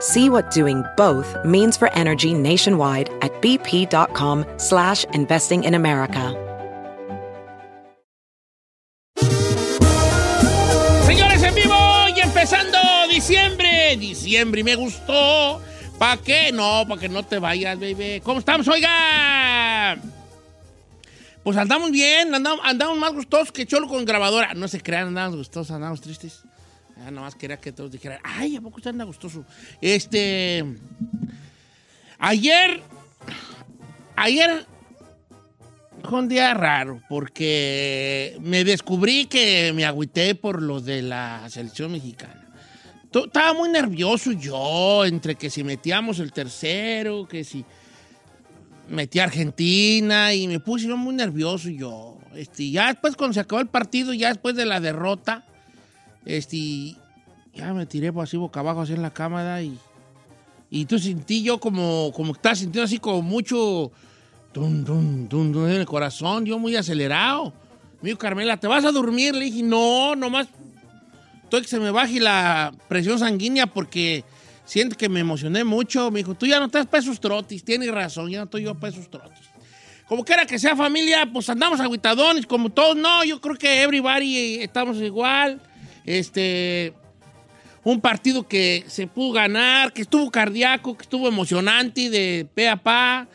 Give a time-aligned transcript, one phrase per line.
[0.00, 6.34] See what doing both means for energy nationwide at bp.com slash investing in America.
[11.06, 11.74] Señores, en vivo
[12.14, 13.96] y empezando diciembre.
[13.96, 15.60] Diciembre me gustó.
[15.98, 16.52] ¿Para qué?
[16.52, 18.20] No, para que no te vayas, baby.
[18.22, 19.96] ¿Cómo estamos, oiga?
[21.42, 24.52] Pues andamos bien, andamos, andamos más gustosos que Cholo con grabadora.
[24.54, 26.42] No se crean, andamos gustosos, andamos tristes.
[27.06, 29.44] Ya nomás quería que todos dijeran, ay, ¿a poco usted anda gustoso?
[29.80, 30.64] Este.
[32.18, 32.82] Ayer.
[34.16, 34.66] Ayer
[36.02, 41.92] fue un día raro porque me descubrí que me agüité por los de la selección
[41.92, 42.48] mexicana.
[43.14, 47.64] Estaba muy nervioso yo, entre que si metíamos el tercero, que si
[48.88, 52.18] metí a Argentina y me puse yo muy nervioso yo.
[52.34, 55.44] Este, ya después cuando se acabó el partido, ya después de la derrota,
[56.26, 56.96] este,
[57.54, 59.78] ya me tiré así boca abajo así en la cámara y,
[60.68, 63.90] y tú sentí yo como, como estaba sintiendo así como mucho
[64.52, 67.52] dun, dun, dun, dun en el corazón, yo muy acelerado.
[68.02, 69.34] Me dijo Carmela, ¿te vas a dormir?
[69.34, 70.48] Le dije, no, nomás
[71.44, 74.24] estoy que se me baje la presión sanguínea porque
[74.64, 76.10] siento que me emocioné mucho.
[76.10, 78.74] Me dijo, tú ya no estás para esos trotis, tienes razón, ya no estoy yo
[78.74, 79.46] para esos trotis.
[80.08, 84.36] Como quiera que sea familia, pues andamos aguitadones, como todos, no, yo creo que everybody
[84.36, 85.60] eh, estamos igual.
[86.06, 86.94] Este,
[87.84, 92.76] un partido que se pudo ganar, que estuvo cardíaco, que estuvo emocionante de pe a
[92.76, 93.28] pa.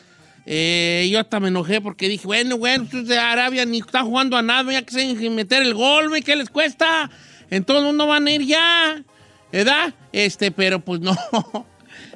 [0.45, 4.35] Eh, yo hasta me enojé porque dije, bueno, bueno, estos de Arabia ni están jugando
[4.35, 7.11] a nada, ya que se meter el gol, güey, ¿qué les cuesta?
[7.51, 9.03] Entonces no van a ir ya,
[9.51, 9.93] ¿verdad?
[10.11, 11.15] Este, pero pues no,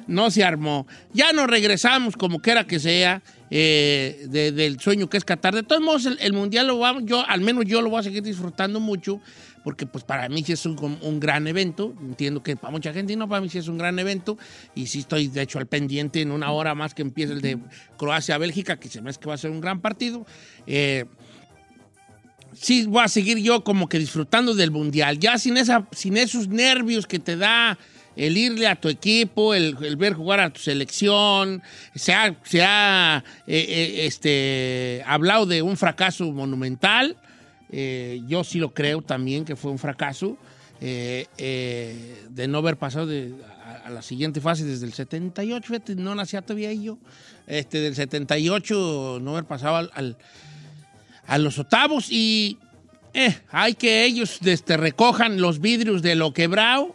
[0.06, 0.86] no se armó.
[1.12, 5.54] Ya nos regresamos, como quiera que sea, eh, de- del sueño que es Qatar.
[5.54, 8.02] De todos modos, el, el Mundial lo vamos, yo, al menos yo lo voy a
[8.02, 9.20] seguir disfrutando mucho,
[9.66, 11.92] porque pues para mí sí es un, gran evento.
[12.00, 14.38] Entiendo que para mucha gente no, para mí sí es un gran evento.
[14.76, 17.58] Y sí estoy, de hecho, al pendiente en una hora más que empiece el de
[17.96, 20.24] Croacia-Bélgica, que se me hace que va a ser un gran partido.
[20.68, 21.06] Eh,
[22.52, 26.46] sí voy a seguir yo como que disfrutando del mundial, ya sin, esa, sin esos
[26.46, 27.76] nervios que te da
[28.14, 31.60] el irle a tu equipo, el, ver jugar a tu selección.
[31.92, 37.16] Se ha, se ha eh, eh, este, hablado de un fracaso monumental.
[37.70, 40.36] Eh, yo sí lo creo también que fue un fracaso
[40.80, 43.10] eh, eh, de no haber pasado
[43.84, 45.66] a, la siguiente fase desde el 78.
[45.66, 46.98] Fíjate, no nacía todavía yo.
[47.46, 50.16] Este, del 78 no haber pasado al-
[51.26, 52.58] a los octavos y
[53.50, 56.94] hay que ellos este, recojan los vidrios de lo quebrado,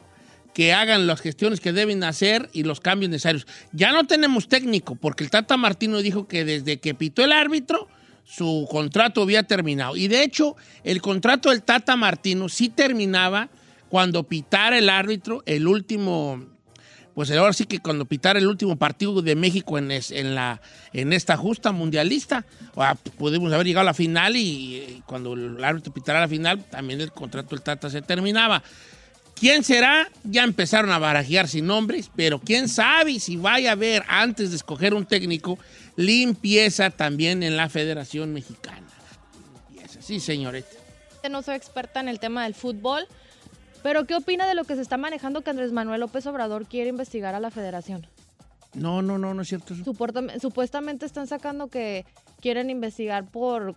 [0.53, 3.47] que hagan las gestiones que deben hacer y los cambios necesarios.
[3.71, 7.87] Ya no tenemos técnico, porque el Tata Martino dijo que desde que pitó el árbitro,
[8.23, 9.95] su contrato había terminado.
[9.95, 13.49] Y de hecho, el contrato del Tata Martino sí terminaba
[13.89, 16.45] cuando pitara el árbitro el último
[17.13, 20.61] pues ahora sí que cuando pitara el último partido de México en, en la,
[20.93, 22.45] en esta justa mundialista,
[22.77, 26.63] ah, pudimos haber llegado a la final y, y cuando el árbitro pitara la final,
[26.65, 28.63] también el contrato del Tata se terminaba.
[29.35, 30.09] ¿Quién será?
[30.23, 34.55] Ya empezaron a barajear sin nombres, pero quién sabe si vaya a haber, antes de
[34.55, 35.57] escoger un técnico,
[35.96, 38.88] limpieza también en la Federación Mexicana.
[39.69, 40.67] Limpieza, sí, señorita.
[41.29, 43.05] no soy experta en el tema del fútbol,
[43.84, 46.90] pero ¿qué opina de lo que se está manejando que Andrés Manuel López Obrador quiere
[46.90, 48.05] investigar a la federación?
[48.73, 49.84] No, no, no, no es cierto eso.
[50.40, 52.05] Supuestamente están sacando que
[52.41, 53.76] quieren investigar por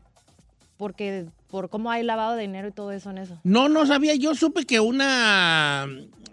[0.77, 3.39] porque por cómo hay lavado de dinero y todo eso en eso.
[3.45, 4.15] No, no sabía.
[4.17, 5.87] Yo supe que una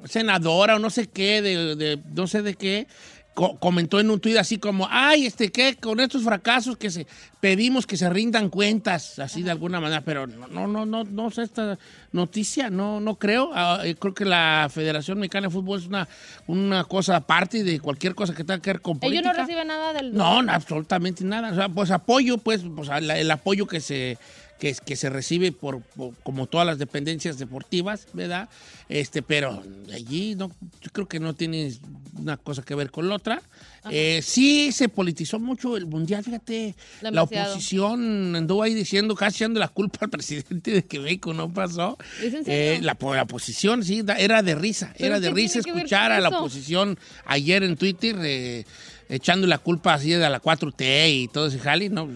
[0.06, 2.88] senadora o no sé qué, de, de- no sé de qué,
[3.34, 5.76] co- comentó en un tuit así como, ay, este, ¿qué?
[5.76, 7.08] Con estos fracasos que se
[7.40, 11.32] pedimos que se rindan cuentas, así de alguna manera, pero no, no, no, no, no
[11.32, 11.80] sé esta
[12.12, 13.50] noticia, no, no creo.
[13.54, 16.08] Ah, eh, creo que la Federación Mexicana de Fútbol es una,
[16.48, 19.34] una cosa aparte de cualquier cosa que tenga que ver con Ellos política.
[19.34, 20.14] no reciben nada del...
[20.14, 21.52] No, no, absolutamente nada.
[21.52, 24.18] O sea, pues apoyo, pues, pues el apoyo que se,
[24.62, 28.48] que, que se recibe por, por- como todas las dependencias deportivas, ¿verdad?
[28.90, 31.74] Este, pero allí no, yo creo que no tiene
[32.20, 33.42] una cosa que ver con la otra.
[33.90, 36.76] Eh, sí se politizó mucho el mundial, fíjate.
[37.02, 41.52] La oposición anduvo ahí diciendo, casi echando la culpa al presidente de que México no
[41.52, 41.98] pasó.
[42.46, 44.94] Eh, la, la oposición, sí, era de risa.
[44.96, 48.66] ¿Pero Era de risa escuchar a la oposición ayer en Twitter eh,
[49.10, 52.08] echando la culpa así de la 4T y todo ese jali, ¿no?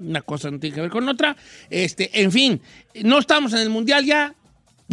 [0.00, 1.36] Una cosa no tiene que ver con otra.
[1.70, 2.60] Este, en fin,
[3.02, 4.34] no estamos en el mundial ya.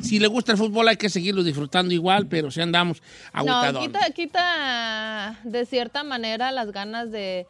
[0.02, 3.02] Si le gusta el fútbol hay que seguirlo disfrutando igual, pero si andamos
[3.34, 3.86] No, agotados.
[3.88, 7.46] quita, quita de cierta manera las ganas de,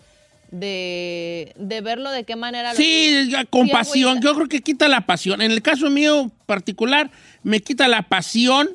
[0.50, 4.22] de, de verlo de qué manera lo Sí, con pasión.
[4.22, 5.42] Yo creo que quita la pasión.
[5.42, 7.12] En el caso mío particular,
[7.44, 8.70] me quita la pasión,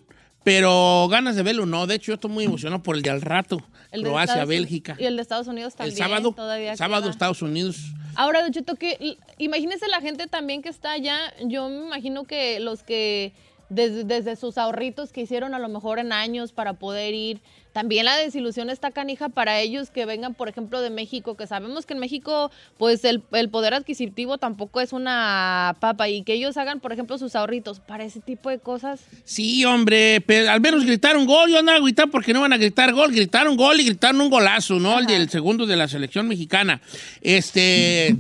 [0.46, 1.88] pero ganas de verlo no.
[1.88, 3.60] De hecho, yo estoy muy emocionado por el de al rato.
[3.90, 4.96] El de Croacia, Estados- Bélgica.
[4.96, 5.96] Y el de Estados Unidos El también.
[5.98, 7.10] sábado, todavía sábado queda.
[7.10, 7.78] Estados Unidos.
[8.14, 11.19] Ahora, Don Cheto, que imagínese la gente también que está allá.
[11.44, 13.32] Yo me imagino que los que
[13.69, 17.41] desde, desde sus ahorritos que hicieron a lo mejor en años para poder ir,
[17.77, 21.85] también la desilusión está canija para ellos que vengan, por ejemplo, de México, que sabemos
[21.85, 26.57] que en México, pues el, el poder adquisitivo tampoco es una papa y que ellos
[26.57, 29.05] hagan, por ejemplo, sus ahorritos para ese tipo de cosas.
[29.25, 31.51] Sí, hombre, pero al menos gritaron gol.
[31.51, 33.13] Yo andaba gritando porque no van a gritar gol.
[33.13, 34.99] Gritaron gol y gritaron un golazo, ¿no?
[34.99, 36.81] El del segundo de la selección mexicana.
[37.21, 38.17] Este.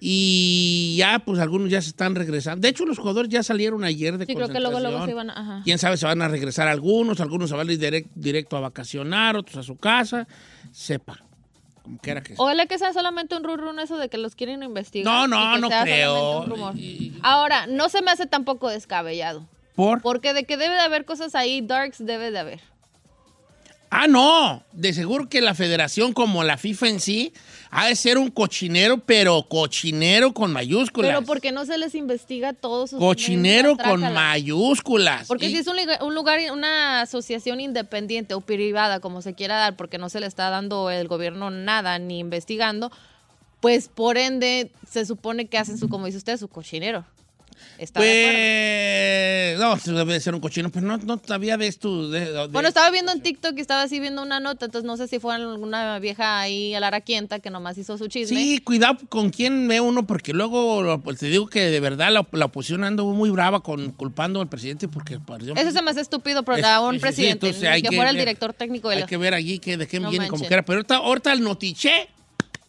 [0.00, 2.60] Y ya, pues algunos ya se están regresando.
[2.60, 5.30] De hecho, los jugadores ya salieron ayer de Sí, creo que luego, luego se iban
[5.30, 5.32] a...
[5.32, 5.60] ajá.
[5.64, 8.60] Quién sabe, se van a regresar algunos, algunos se van a ir direct- directo a
[8.60, 10.28] vacacionar, otros a su casa.
[10.70, 11.24] Sepa,
[11.82, 12.44] como quiera que sea.
[12.44, 15.04] Ojalá que sea solamente un run eso de que los quieren investigar.
[15.12, 16.72] No, no, no creo.
[16.76, 19.48] Y- Ahora, no se me hace tampoco descabellado.
[19.74, 20.00] ¿Por?
[20.02, 22.60] Porque de que debe de haber cosas ahí, darks debe de haber.
[23.90, 24.62] Ah, no.
[24.72, 27.32] De seguro que la federación, como la FIFA en sí,
[27.70, 31.10] ha de ser un cochinero, pero cochinero con mayúsculas.
[31.10, 35.26] Pero porque no se les investiga todos sus Cochinero con mayúsculas.
[35.28, 39.56] Porque Y- si es un, un lugar, una asociación independiente o privada, como se quiera
[39.56, 42.90] dar, porque no se le está dando el gobierno nada ni investigando,
[43.60, 47.04] pues por ende se supone que hacen su, como dice usted, su cochinero.
[47.78, 48.00] ¿Está?
[48.00, 52.10] Pues, no, eso debe de ser un cochino, pero no, no todavía ves tú.
[52.10, 54.96] de- de- Bueno, estaba viendo en TikTok y estaba así viendo una nota, entonces no
[54.96, 56.90] sé si fue alguna vieja ahí a la
[57.38, 58.36] que nomás hizo su chisme.
[58.36, 62.26] Sí, cuidado con quién ve uno, porque luego pues, te digo que de verdad la,
[62.32, 66.00] la oposición anda muy brava con culpando al presidente porque pareció- Eso se me hace
[66.00, 69.06] estúpido pero Es- un presidente, hay que que fuera el director técnico de Hay la...
[69.06, 70.48] que ver allí que, de qué No viene como manches.
[70.48, 70.64] quiera.
[70.64, 72.08] Pero ahorita, ahorita el notiché.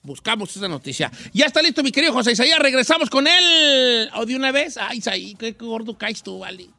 [0.01, 1.11] Buscamos esa noticia.
[1.33, 2.59] Ya está listo, mi querido José Isaías.
[2.59, 4.09] Regresamos con él.
[4.15, 4.77] ¿O de una vez?
[4.77, 6.69] Ay, Isaí, qué gordo caes tú, vale.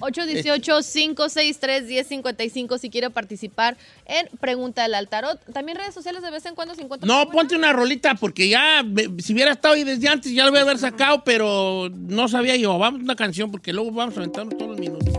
[0.00, 3.76] 818-563-1055 si quiere participar
[4.06, 5.40] en Pregunta del Altarot.
[5.52, 7.08] También redes sociales de vez en cuando se encuentran.
[7.08, 8.84] No, ponte una rolita porque ya,
[9.18, 12.56] si hubiera estado ahí desde antes, ya lo voy a haber sacado, pero no sabía
[12.56, 12.76] yo.
[12.78, 15.14] Vamos a una canción porque luego vamos a aventarnos todos los minutos.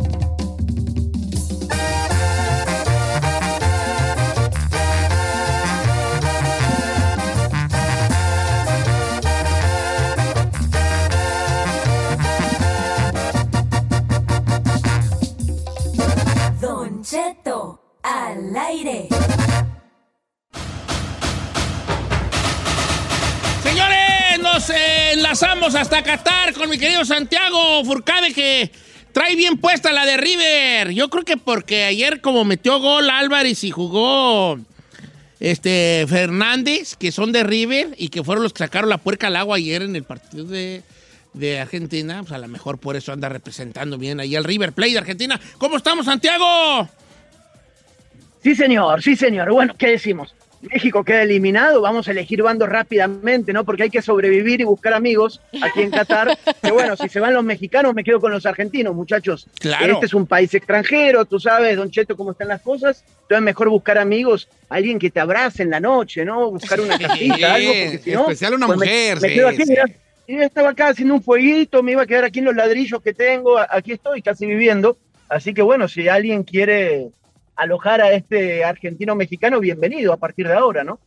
[17.06, 19.10] Cheto, al aire.
[23.62, 24.72] Señores, nos
[25.13, 28.71] enlazamos hasta Qatar con mi querido Santiago Furcade que
[29.12, 30.94] trae bien puesta la de River.
[30.94, 34.57] Yo creo que porque ayer como metió gol Álvarez y jugó
[35.40, 39.35] este Fernández, que son de River y que fueron los que sacaron la puerca al
[39.35, 40.81] agua ayer en el partido de,
[41.35, 44.94] de Argentina, pues a lo mejor por eso anda representando bien ahí al River Play
[44.94, 45.39] de Argentina.
[45.57, 46.87] ¿Cómo estamos, Santiago?
[48.42, 49.51] Sí, señor, sí, señor.
[49.51, 50.35] Bueno, ¿qué decimos?
[50.61, 53.63] México queda eliminado, vamos a elegir bandos rápidamente, ¿no?
[53.65, 56.35] Porque hay que sobrevivir y buscar amigos aquí en Qatar.
[56.63, 59.47] que bueno, si se van los mexicanos, me quedo con los argentinos, muchachos.
[59.59, 59.94] Claro.
[59.94, 63.04] Este es un país extranjero, tú sabes, Don Cheto, cómo están las cosas.
[63.23, 66.49] Entonces, mejor buscar amigos, alguien que te abrace en la noche, ¿no?
[66.49, 68.21] Buscar una casita, algo, porque si no.
[68.21, 69.73] especial una pues me- mujer, Me, sí, quedo aquí, sí.
[70.27, 73.13] Yo estaba acá haciendo un fueguito, me iba a quedar aquí en los ladrillos que
[73.13, 74.97] tengo, aquí estoy casi viviendo.
[75.29, 77.07] Así que bueno, si alguien quiere
[77.55, 80.99] alojar a este argentino mexicano, bienvenido a partir de ahora, ¿no?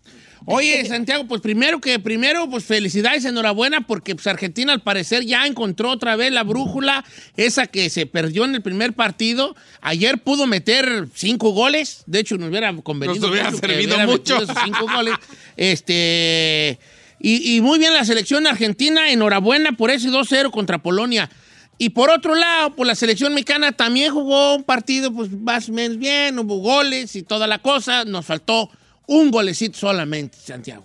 [0.46, 5.46] Oye, Santiago, pues primero que primero, pues felicidades, enhorabuena, porque pues Argentina al parecer ya
[5.46, 7.04] encontró otra vez la brújula,
[7.36, 9.56] esa que se perdió en el primer partido.
[9.80, 13.96] Ayer pudo meter cinco goles, de hecho nos hubiera convenido Nos hubiera mucho que servido
[13.96, 14.38] hubiera mucho.
[14.64, 15.14] cinco goles.
[15.56, 16.78] Este
[17.20, 21.28] y, y muy bien la selección argentina, enhorabuena por ese 2-0 contra Polonia.
[21.80, 25.72] Y por otro lado, pues la selección mexicana también jugó un partido, pues más o
[25.72, 28.04] menos bien, hubo goles y toda la cosa.
[28.04, 28.68] Nos faltó
[29.06, 30.84] un golecito solamente, Santiago.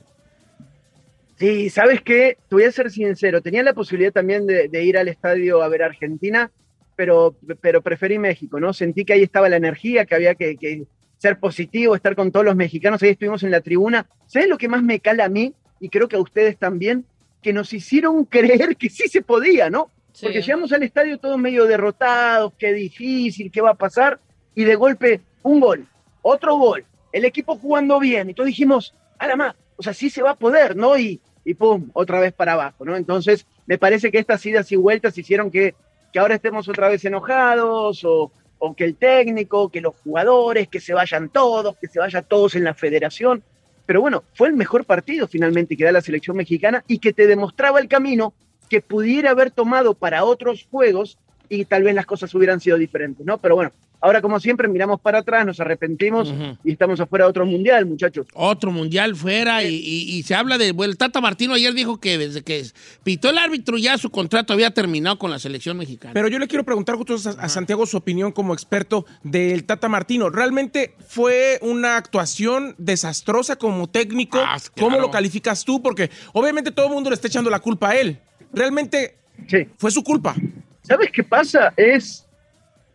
[1.39, 2.37] Sí, ¿sabes qué?
[2.47, 3.41] Te voy a ser sincero.
[3.41, 6.51] Tenía la posibilidad también de, ir al estadio a ver a Argentina,
[6.95, 8.71] pero, pero preferí México, ¿no?
[8.71, 10.83] Sentí que ahí estaba la energía, que había que, que
[11.17, 13.01] ser positivo, estar con todos los mexicanos.
[13.01, 14.05] Ahí estuvimos en la tribuna.
[14.27, 15.55] ¿Sabes lo que más me cala a mí?
[15.83, 17.03] Y creo que a ustedes también,
[17.41, 19.89] que nos hicieron creer que sí se podía, ¿no?
[20.13, 20.27] Sí.
[20.27, 24.17] Porque llegamos al estadio todos medio derrotados, qué difícil, qué va a pasar,
[24.55, 25.85] y de golpe un gol,
[26.21, 30.09] otro gol, el equipo jugando bien, y todos dijimos, a la más, o sea, sí
[30.09, 30.97] se va a poder, ¿no?
[30.97, 32.95] Y, y pum, otra vez para abajo, ¿no?
[32.95, 35.75] Entonces, me parece que estas idas y vueltas hicieron que,
[36.13, 40.79] que ahora estemos otra vez enojados, o, o que el técnico, que los jugadores, que
[40.79, 43.43] se vayan todos, que se vayan todos en la federación.
[43.85, 47.27] Pero bueno, fue el mejor partido finalmente que da la selección mexicana y que te
[47.27, 48.33] demostraba el camino
[48.69, 51.17] que pudiera haber tomado para otros juegos
[51.49, 53.37] y tal vez las cosas hubieran sido diferentes, ¿no?
[53.37, 53.71] Pero bueno,
[54.03, 56.31] ahora como siempre miramos para atrás, nos arrepentimos
[56.63, 58.27] y estamos afuera de otro mundial, muchachos.
[58.33, 60.73] Otro mundial fuera y, y- y se habla de.
[60.73, 62.63] Bueno, el Tata Martino ayer dijo que desde que
[63.03, 66.13] pitó el árbitro ya su contrato había terminado con la selección mexicana.
[66.13, 69.87] Pero yo le quiero preguntar justo a, a Santiago su opinión como experto del Tata
[69.89, 70.29] Martino.
[70.29, 74.37] ¿Realmente fue una actuación desastrosa como técnico?
[74.39, 75.81] Ah, ¿Cómo lo calificas tú?
[75.81, 78.19] Porque obviamente todo el mundo le está echando la culpa a él.
[78.51, 79.15] ¿Realmente
[79.47, 79.67] Sí.
[79.77, 80.35] fue su culpa?
[80.83, 81.73] ¿Sabes qué pasa?
[81.77, 82.25] Es,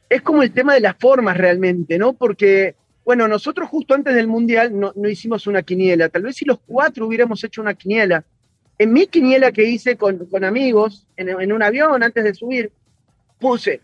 [0.09, 2.13] es como el tema de las formas realmente, ¿no?
[2.15, 2.75] Porque,
[3.05, 6.09] bueno, nosotros justo antes del Mundial no, hicimos una quiniela.
[6.09, 8.25] Tal vez si los cuatro hubiéramos hecho una quiniela.
[8.79, 12.71] En mi quiniela que hice con, con amigos, en, en un avión antes de subir,
[13.39, 13.81] puse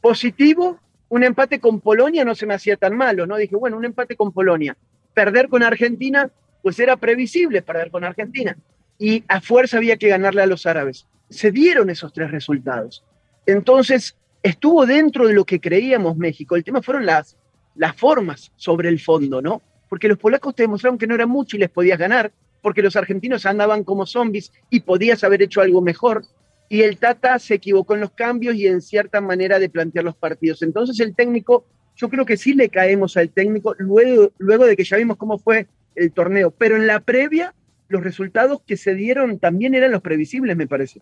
[0.00, 0.78] positivo,
[1.08, 3.36] un empate con Polonia no se me hacía tan malo, ¿no?
[3.36, 4.76] Dije, bueno, un empate con Polonia.
[5.14, 6.30] Perder con Argentina,
[6.62, 8.56] pues era previsible perder con Argentina.
[8.98, 11.06] Y a fuerza había que ganarle a los árabes.
[11.30, 13.04] Se dieron esos tres resultados.
[13.46, 16.54] Entonces, estuvo dentro de lo que creíamos México.
[16.54, 17.36] El tema fueron las,
[17.74, 19.62] las formas sobre el fondo, ¿no?
[19.88, 22.94] Porque los polacos te demostraron que no era mucho y les podías ganar, porque los
[22.94, 26.26] argentinos andaban como zombies y podías haber hecho algo mejor.
[26.68, 30.16] Y el Tata se equivocó en los cambios y en cierta manera de plantear los
[30.16, 30.60] partidos.
[30.60, 31.64] Entonces el técnico,
[31.96, 35.38] yo creo que sí le caemos al técnico luego, luego de que ya vimos cómo
[35.38, 36.50] fue el torneo.
[36.50, 37.54] Pero en la previa,
[37.88, 41.00] los resultados que se dieron también eran los previsibles, me parece.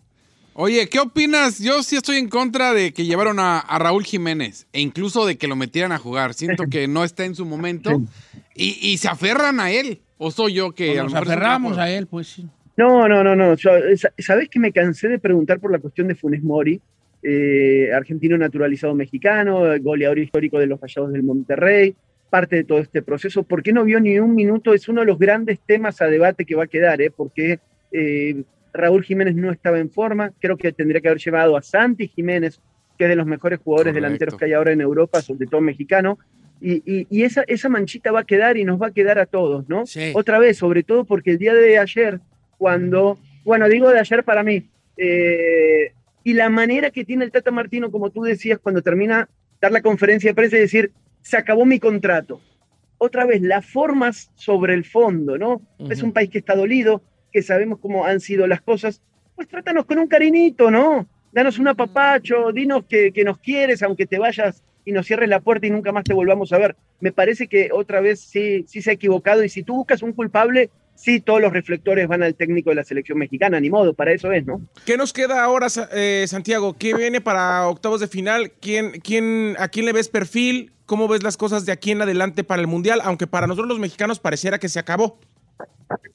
[0.55, 1.59] Oye, ¿qué opinas?
[1.59, 5.37] Yo sí estoy en contra de que llevaron a, a Raúl Jiménez e incluso de
[5.37, 6.33] que lo metieran a jugar.
[6.35, 8.01] Siento que no está en su momento
[8.55, 9.99] y, y se aferran a él.
[10.17, 12.47] ¿O soy yo que Pues a lo nos aferramos a él, pues sí.
[12.77, 13.55] No, no, no, no.
[13.55, 16.79] Yo, sa- ¿Sabés que me cansé de preguntar por la cuestión de Funes Mori?
[17.23, 21.95] Eh, argentino naturalizado mexicano, goleador histórico de los Rayados del Monterrey,
[22.29, 23.43] parte de todo este proceso.
[23.43, 24.73] ¿Por qué no vio ni un minuto?
[24.73, 27.11] Es uno de los grandes temas a debate que va a quedar, ¿eh?
[27.15, 27.59] Porque
[27.91, 28.43] eh,
[28.73, 30.31] Raúl Jiménez no estaba en forma.
[30.39, 32.59] Creo que tendría que haber llevado a Santi Jiménez,
[32.97, 34.03] que es de los mejores jugadores Correcto.
[34.05, 36.17] delanteros que hay ahora en Europa, sobre todo mexicano.
[36.61, 39.25] Y, y- y esa, esa manchita va a quedar y nos va a quedar a
[39.25, 39.85] todos, ¿no?
[39.85, 40.11] Sí.
[40.15, 42.19] Otra vez, sobre todo porque el día de ayer,
[42.57, 45.91] cuando, bueno, digo de ayer para mí, eh,
[46.23, 49.27] y la manera que tiene el Tata Martino, como tú decías, cuando termina
[49.59, 52.39] dar la conferencia de prensa y decir, se acabó mi contrato.
[52.97, 55.61] Otra vez, las formas sobre el fondo, ¿no?
[55.89, 57.01] Es un país que está dolido,
[57.33, 59.01] que sabemos cómo han sido las cosas.
[59.35, 61.07] Pues trátanos con un cariñito, ¿no?
[61.31, 65.39] Danos un apapacho, dinos que, que nos quieres, aunque te vayas y nos cierres la
[65.39, 66.75] puerta y nunca más te volvamos a ver.
[66.99, 70.13] Me parece que otra vez sí, sí se ha equivocado y si tú buscas un
[70.13, 74.11] culpable, sí todos los reflectores van al técnico de la selección mexicana, ni modo, para
[74.13, 74.61] eso es, ¿no?
[74.85, 76.75] ¿Qué nos queda ahora, eh, Santiago?
[76.77, 78.51] ¿Qué viene para octavos de final?
[78.61, 80.71] ¿Quién, quién, ¿A quién le ves perfil?
[80.85, 82.99] ¿Cómo ves las cosas de aquí en adelante para el Mundial?
[83.03, 85.17] Aunque para nosotros los mexicanos pareciera que se acabó.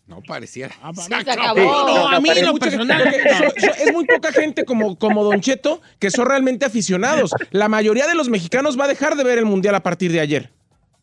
[0.06, 0.74] No pareciera.
[0.82, 1.60] Ah, Se acabó.
[1.60, 3.02] No, a mí lo gente- personal.
[3.04, 7.32] porque so- so- es muy poca gente como, como Don Cheto que son realmente aficionados.
[7.50, 10.20] La mayoría de los mexicanos va a dejar de ver el Mundial a partir de
[10.20, 10.50] ayer.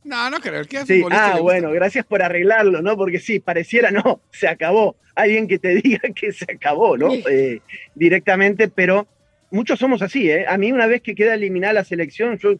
[0.03, 0.63] No, no creo.
[0.65, 2.95] ¿Qué Sí, ah, bueno, gracias por arreglarlo, ¿no?
[2.97, 4.95] Porque sí, pareciera, no, se acabó.
[5.15, 7.13] Alguien que te diga que se acabó, ¿no?
[7.13, 7.61] Eh,
[7.95, 9.07] directamente, pero
[9.51, 10.45] muchos somos así, ¿eh?
[10.47, 12.55] A mí una vez que queda eliminada la selección, yo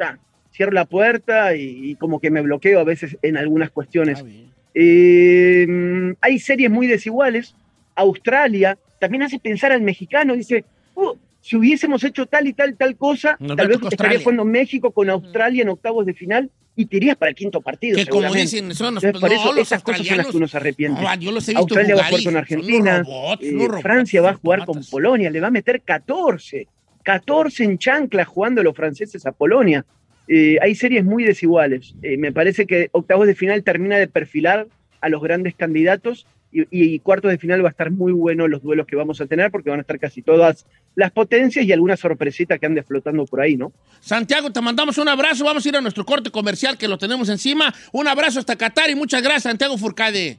[0.00, 0.16] ah,
[0.52, 4.22] cierro la puerta y, y como que me bloqueo a veces en algunas cuestiones.
[4.22, 4.52] Bien.
[4.80, 7.54] Eh, hay series muy desiguales.
[7.94, 12.96] Australia también hace pensar al mexicano, dice, "Uh, si hubiésemos hecho tal y tal, tal
[12.96, 14.18] cosa, tal vez estaría Australia.
[14.20, 17.96] jugando México con Australia en octavos de final y te irías para el quinto partido.
[17.96, 20.36] Que como dicen, son los- Entonces, por no, eso los esas cosas son las que
[20.36, 21.00] uno se arrepiente.
[21.02, 22.98] No, yo los he visto Australia va a jugar con Argentina.
[23.02, 24.84] robots, eh, robots, Francia va a jugar con.
[24.84, 26.66] Polonia, le va a meter 14.
[27.02, 29.84] 14 en chancla jugando los franceses a Polonia.
[30.28, 31.94] Eh, hay series muy desiguales.
[32.02, 34.66] Eh, me parece que octavos de final termina de perfilar
[35.00, 38.62] a los grandes candidatos y, y cuartos de final va a estar muy bueno los
[38.62, 41.96] duelos que vamos a tener porque van a estar casi todas las potencias y alguna
[41.96, 43.72] sorpresita que ande flotando por ahí, ¿no?
[44.00, 45.44] Santiago, te mandamos un abrazo.
[45.44, 47.74] Vamos a ir a nuestro corte comercial que lo tenemos encima.
[47.92, 50.38] Un abrazo hasta Qatar y muchas gracias, Santiago Furcade.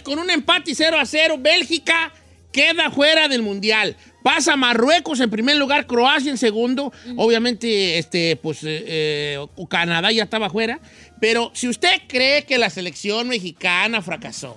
[0.00, 2.12] Señores, con un empate 0 a 0, Bélgica
[2.52, 3.96] queda fuera del Mundial.
[4.22, 6.92] Pasa Marruecos en primer lugar, Croacia en segundo.
[7.16, 10.80] Obviamente, este, pues, eh, eh, Canadá ya estaba fuera.
[11.20, 14.56] Pero si usted cree que la selección mexicana fracasó,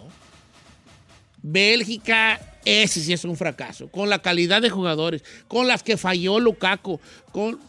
[1.42, 3.90] Bélgica, ese sí es un fracaso.
[3.90, 7.00] Con la calidad de jugadores, con las que falló Lukaku,
[7.32, 7.60] con...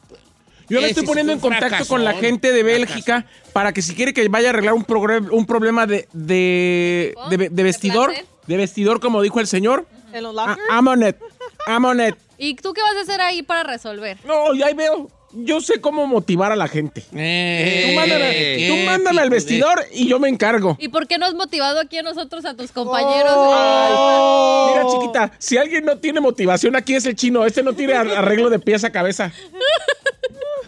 [0.68, 3.50] Yo me estoy poniendo en contacto fracasón, con la gente de Bélgica fracasón.
[3.52, 4.84] para que si quiere que vaya a arreglar un,
[5.30, 7.28] un problema de, de, ¿Oh?
[7.28, 8.12] de- de ¿De vestidor,
[8.46, 9.86] de vestidor, como dijo el señor.
[10.12, 10.66] ¿En los Ah, lockers?
[10.70, 11.18] Amonet,
[11.66, 12.16] Amonet.
[12.38, 14.16] ¿Y tú qué vas a hacer ahí para resolver?
[14.24, 15.10] No, ya ahí veo.
[15.36, 17.02] Yo sé cómo motivar a la gente.
[17.12, 20.76] Eh, Tú mándame, qué tú mándame al de- vestidor y yo me encargo.
[20.80, 23.32] ¿Y por qué no has motivado aquí a nosotros, a tus compañeros?
[23.36, 24.70] Oh.
[24.72, 27.44] Mira, chiquita, si alguien no tiene motivación, aquí es el chino.
[27.44, 29.32] Este no tiene ar- arreglo de pies a cabeza.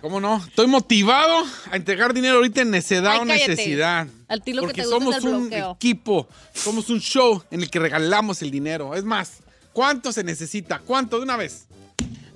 [0.06, 0.36] ¿Cómo no?
[0.36, 4.06] Estoy motivado a entregar dinero ahorita en necedad Ay, o necesidad.
[4.28, 5.72] A ti lo que Porque te gusta somos es el un bloqueo.
[5.72, 8.94] equipo, somos un show en el que regalamos el dinero.
[8.94, 9.38] Es más,
[9.72, 10.78] ¿cuánto se necesita?
[10.78, 11.66] ¿Cuánto de una vez?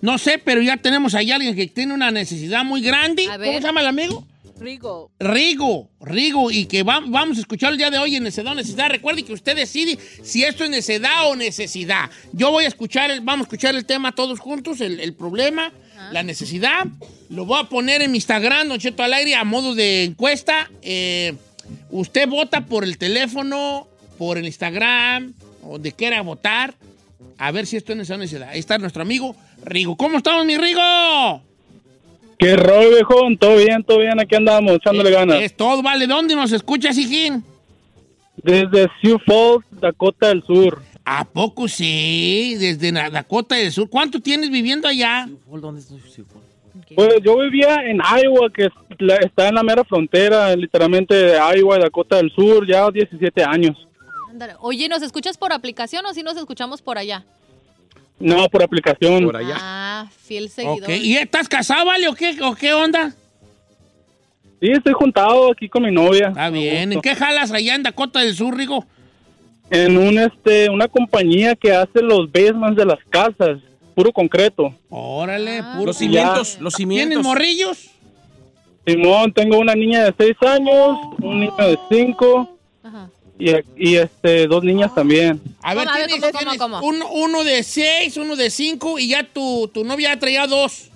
[0.00, 3.28] No sé, pero ya tenemos ahí alguien que tiene una necesidad muy grande.
[3.30, 4.26] A ¿Cómo se llama el amigo?
[4.58, 5.12] Rigo.
[5.20, 8.56] Rigo, Rigo, y que va- vamos a escuchar el día de hoy en Necedad o
[8.56, 8.90] Necesidad.
[8.90, 12.10] Recuerde que usted decide si esto es necedad o necesidad.
[12.32, 15.72] Yo voy a escuchar, el, vamos a escuchar el tema todos juntos, el, el problema,
[16.10, 16.86] la necesidad.
[17.28, 20.70] Lo voy a poner en mi Instagram, Don Cheto al aire, a modo de encuesta.
[20.82, 21.34] Eh,
[21.90, 23.86] usted vota por el teléfono,
[24.18, 26.74] por el Instagram, donde quiera votar,
[27.38, 28.48] a ver si esto es necesidad o necesidad.
[28.50, 29.96] Ahí está nuestro amigo Rigo.
[29.96, 31.42] ¿Cómo estamos, mi Rigo?
[32.38, 33.36] ¿Qué rollo, viejón?
[33.36, 35.42] Todo bien, todo bien, aquí andamos, echándole ganas.
[35.42, 36.06] Es todo, vale.
[36.06, 37.44] ¿Dónde nos escuchas, hijín?
[38.36, 40.82] Desde Sioux Falls, Dakota del Sur.
[41.12, 42.54] ¿A poco sí?
[42.56, 43.90] Desde Dakota del Sur.
[43.90, 45.28] ¿Cuánto tienes viviendo allá?
[46.94, 51.32] Pues yo vivía en Iowa, que es la- está en la mera frontera, literalmente de
[51.56, 53.76] Iowa y Dakota del Sur, ya 17 años.
[54.30, 54.54] Ándale.
[54.60, 57.24] Oye, ¿nos escuchas por aplicación o si nos escuchamos por allá?
[58.20, 59.24] No, por aplicación.
[59.24, 59.56] Por allá.
[59.58, 60.88] Ah, fiel seguidor.
[60.92, 62.06] ¿Y estás casado, vale?
[62.06, 63.12] ¿O qué, o qué onda?
[64.60, 66.28] Sí, estoy juntado aquí con mi novia.
[66.28, 66.92] Está bien.
[66.92, 68.86] ¿En qué jalas allá en Dakota del Sur, Rigo?
[69.70, 73.58] En un, este, una compañía que hace los basements de las casas,
[73.94, 74.74] puro concreto.
[74.88, 75.74] Órale, Ah.
[75.76, 75.86] puro.
[75.86, 77.22] Los cimientos, los ¿Tienes cimientos.
[77.22, 77.90] morrillos?
[78.86, 82.56] Simón, tengo una niña de 6 años, un niño de 5.
[82.82, 83.08] Ajá.
[83.38, 85.40] y, y, este dos niñas también.
[85.62, 85.96] A ver, ¿Cómo?
[85.96, 86.80] Tienes, ¿cómo, cómo, tienes cómo?
[86.82, 90.90] Uno, uno de seis, uno de cinco y ya tu, tu novia traía dos.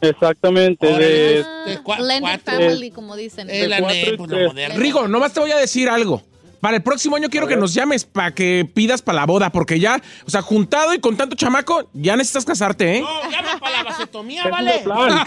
[0.00, 0.86] Exactamente.
[0.86, 1.34] Órale, De,
[1.66, 2.54] de cua- Blended cuatro.
[2.54, 3.50] family, como dicen.
[3.50, 4.74] Es la cuatro pues.
[4.76, 6.22] Rigo, nomás te voy a decir algo.
[6.60, 9.80] Para el próximo año quiero que nos llames para que pidas para la boda, porque
[9.80, 13.00] ya, o sea, juntado y con tanto chamaco, ya necesitas casarte, ¿eh?
[13.00, 14.76] No, llama para la vasectomía, ¿vale?
[14.78, 15.24] el plan.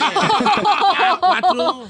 [1.00, 1.88] Ya, cuatro.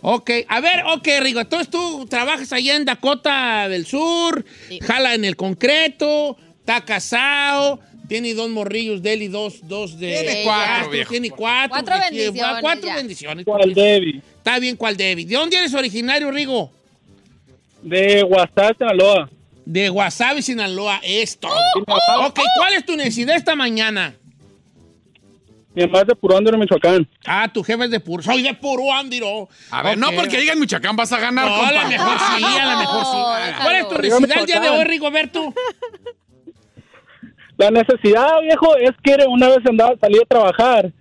[0.00, 4.78] Ok, a ver, ok, Rigo, entonces tú trabajas allá en Dakota del Sur, Sí.
[4.80, 10.20] jala en el concreto, está casado, tiene dos morrillos de él y dos, dos de...
[10.20, 11.10] Tiene cuatro, viejo.
[11.10, 11.70] Tiene cuatro.
[11.70, 12.94] Cuatro bendiciones, Cuatro ya.
[12.94, 13.44] bendiciones.
[13.44, 14.22] ¿Cuál, Debbie?
[14.38, 15.28] Está bien, ¿cuál David?
[15.28, 16.70] ¿De dónde eres originario, Rigo?
[17.82, 19.30] De Guasave, Sinaloa.
[19.64, 21.00] De Guasave, Sinaloa.
[21.02, 21.48] Esto.
[21.74, 22.28] Sinaloa.
[22.28, 24.14] Ok, ¿cuál es tu necesidad esta mañana?
[25.74, 27.08] Mi mamá es de Purándiro, Michoacán.
[27.24, 28.22] Ah, tu jefe es de Puro.
[28.22, 29.48] Soy de Puro, Andiro.
[29.70, 31.88] A ver, no porque digan Michoacán vas a ganar, No, a la compa.
[31.88, 33.62] mejor sí, a la mejor sí.
[33.62, 35.54] ¿Cuál es tu necesidad el día de hoy, Rigoberto?
[37.58, 40.92] La necesidad, viejo, es que una vez andaba, salí a trabajar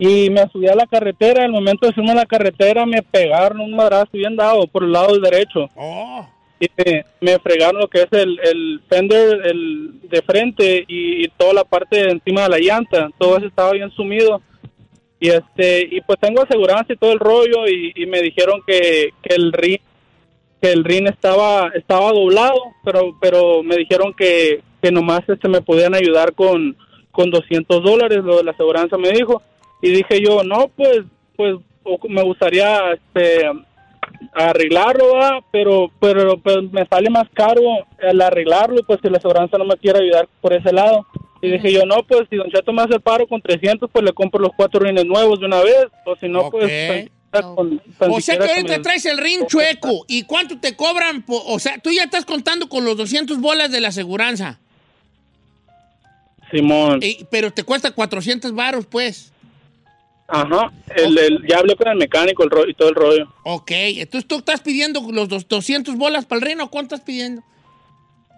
[0.00, 1.44] y me subí a la carretera.
[1.44, 4.90] Al momento de subirme a la carretera me pegaron un madrazo bien dado por el
[4.90, 5.68] lado derecho.
[5.76, 6.28] Oh.
[6.58, 11.28] y me, me fregaron lo que es el, el fender el de frente y, y
[11.36, 14.40] toda la parte de encima de la llanta todo eso estaba bien sumido
[15.18, 19.10] y este y pues tengo aseguranza y todo el rollo y, y me dijeron que,
[19.22, 19.80] que el rin
[20.60, 25.62] que el rin estaba estaba doblado pero pero me dijeron que, que nomás este me
[25.62, 26.76] podían ayudar con
[27.12, 29.42] con 200 dólares lo de la aseguranza me dijo
[29.80, 31.00] y dije yo no pues
[31.36, 31.56] pues
[32.08, 33.44] me gustaría este
[34.34, 35.40] arreglarlo, ¿verdad?
[35.50, 37.60] pero pero pues me sale más caro
[37.98, 41.06] el arreglarlo y pues si la aseguranza no me quiere ayudar por ese lado.
[41.40, 44.04] Y dije yo, no, pues si Don Cheto me hace el paro con 300, pues
[44.04, 46.70] le compro los cuatro rines nuevos de una vez, o si no, pues...
[47.32, 50.04] con- tan O sea que ahorita el- traes el rin chueco.
[50.06, 51.22] ¿Y cuánto te cobran?
[51.22, 54.60] po- O sea, tú ya estás contando con los 200 bolas de la aseguranza.
[56.52, 57.00] Simón.
[57.02, 59.32] Y- pero te cuesta 400 varos, pues.
[60.28, 60.70] Ajá.
[60.94, 63.34] El, el- ya hablé con el mecánico el ro- y todo el rollo.
[63.44, 67.04] Ok, entonces tú estás pidiendo los dos- 200 bolas para el rin o cuánto estás
[67.06, 67.42] pidiendo?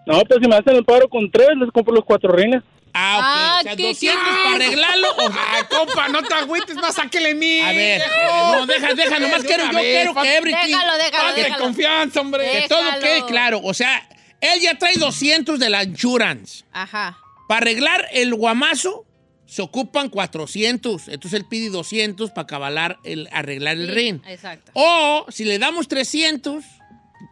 [0.07, 2.63] No, pues si me hacen el paro con tres, les compro los cuatro rines.
[2.97, 3.23] Ah, ok.
[3.25, 5.07] Ah, o sea, ¿qué 200 para arreglarlo.
[5.11, 7.61] o- Ah, compa, no te agüites, más sáquele mil.
[7.63, 8.01] A ver,
[8.31, 11.63] no, deja, deja, nomás quiero, yo vez, quiero que everything, Déjalo, déjalo, déjalo.
[11.63, 12.49] confianza, hombre.
[12.51, 13.59] que todo quede claro.
[13.63, 14.07] O sea,
[14.41, 16.63] él ya trae 200 de la insurance.
[16.71, 17.17] Ajá.
[17.47, 19.05] Para arreglar el guamazo
[19.45, 21.07] se ocupan 400.
[21.07, 24.21] Entonces él pide 200 para cabalar el, arreglar el Sí, rin.
[24.27, 24.71] Exacto.
[24.73, 26.63] O si le damos 300,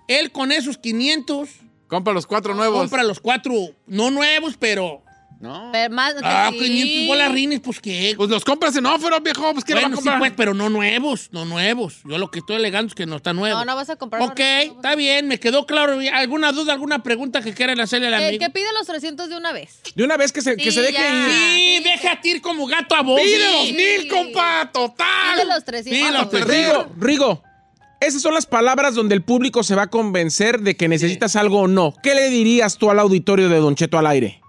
[0.08, 1.50] él con esos 500
[1.88, 2.80] Compra los cuatro nuevos.
[2.80, 3.54] compra los cuatro,
[3.86, 5.04] no nuevos, pero...
[5.44, 5.70] No.
[5.74, 6.58] Pero más, Ah, sí.
[6.60, 8.14] 500 bolas rines, pues qué.
[8.16, 9.52] Pues los compras en ófero, viejo.
[9.54, 10.20] Pues ¿qué le va a Bueno, sí, comprar?
[10.20, 11.98] pues, pero no nuevos, no nuevos.
[12.06, 13.60] Yo lo que estoy alegando es que no está nuevo.
[13.60, 14.22] No, no vas a comprar.
[14.22, 16.00] Ok, está bien, me quedó claro.
[16.14, 18.46] ¿Alguna duda, alguna pregunta que quieran hacerle al El amigo?
[18.46, 19.82] que pide los 300 de una vez.
[19.96, 21.10] De una vez que se, que Sí, se deje ya.
[21.10, 21.32] ir.
[21.32, 23.20] Sí, Sí, déjate ir como gato a vos.
[23.20, 23.44] Pide sí.
[23.52, 24.70] dos mil, compa.
[24.72, 25.08] Total.
[25.36, 26.08] Pide los 300.
[26.08, 26.44] Sí, los güey.
[26.44, 26.86] 300.
[26.88, 27.44] Rigo, Rigo,
[28.00, 31.62] esas son las palabras donde el público se va a convencer de que necesitas algo
[31.62, 31.94] o no.
[32.02, 34.40] ¿Qué le dirías tú al auditorio de Don Cheto al aire?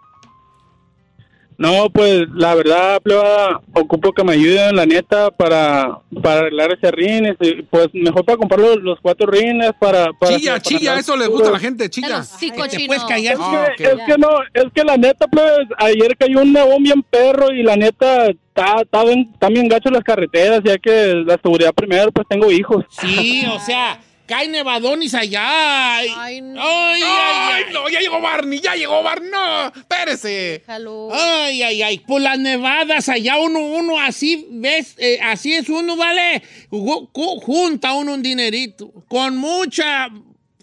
[1.57, 6.91] No, pues la verdad, plebada, ocupo que me ayuden, la neta, para, para arreglar ese
[6.91, 7.37] rines.
[7.41, 10.13] y, Pues mejor para comprar los, los cuatro rines para...
[10.13, 12.19] para Chilla, para chilla, eso le gusta a la gente, Te chilla.
[12.19, 12.87] hocico, Te chino.
[12.89, 13.35] puedes callar.
[13.35, 15.45] Es, Ah, que, es que no, es que la neta, pues,
[15.79, 19.91] ayer cayó un nevón bien perro y la neta, está, está bien, está bien gacho
[19.91, 22.85] las carreteras, ya que la seguridad primero, pues tengo hijos.
[22.91, 25.97] Sí, o sea, cae nevadonis allá.
[25.97, 26.61] Ay, Ay, no.
[26.61, 27.73] ay, ay, ¡Ay, ay.
[27.73, 27.89] no!
[27.89, 28.61] ¡Ya llegó Barney!
[28.61, 29.31] ¡Ya llegó Barney!
[29.31, 29.67] ¡No!
[29.69, 30.29] ¡Espérese!
[30.61, 31.09] Déjalo.
[31.13, 34.95] Ay, ay, ay, por las nevadas allá uno, uno así, ¿ves?
[34.99, 36.43] Eh, así es uno, ¿vale?
[36.71, 40.09] Ju- ju- Junta uno un dinerito, con mucha,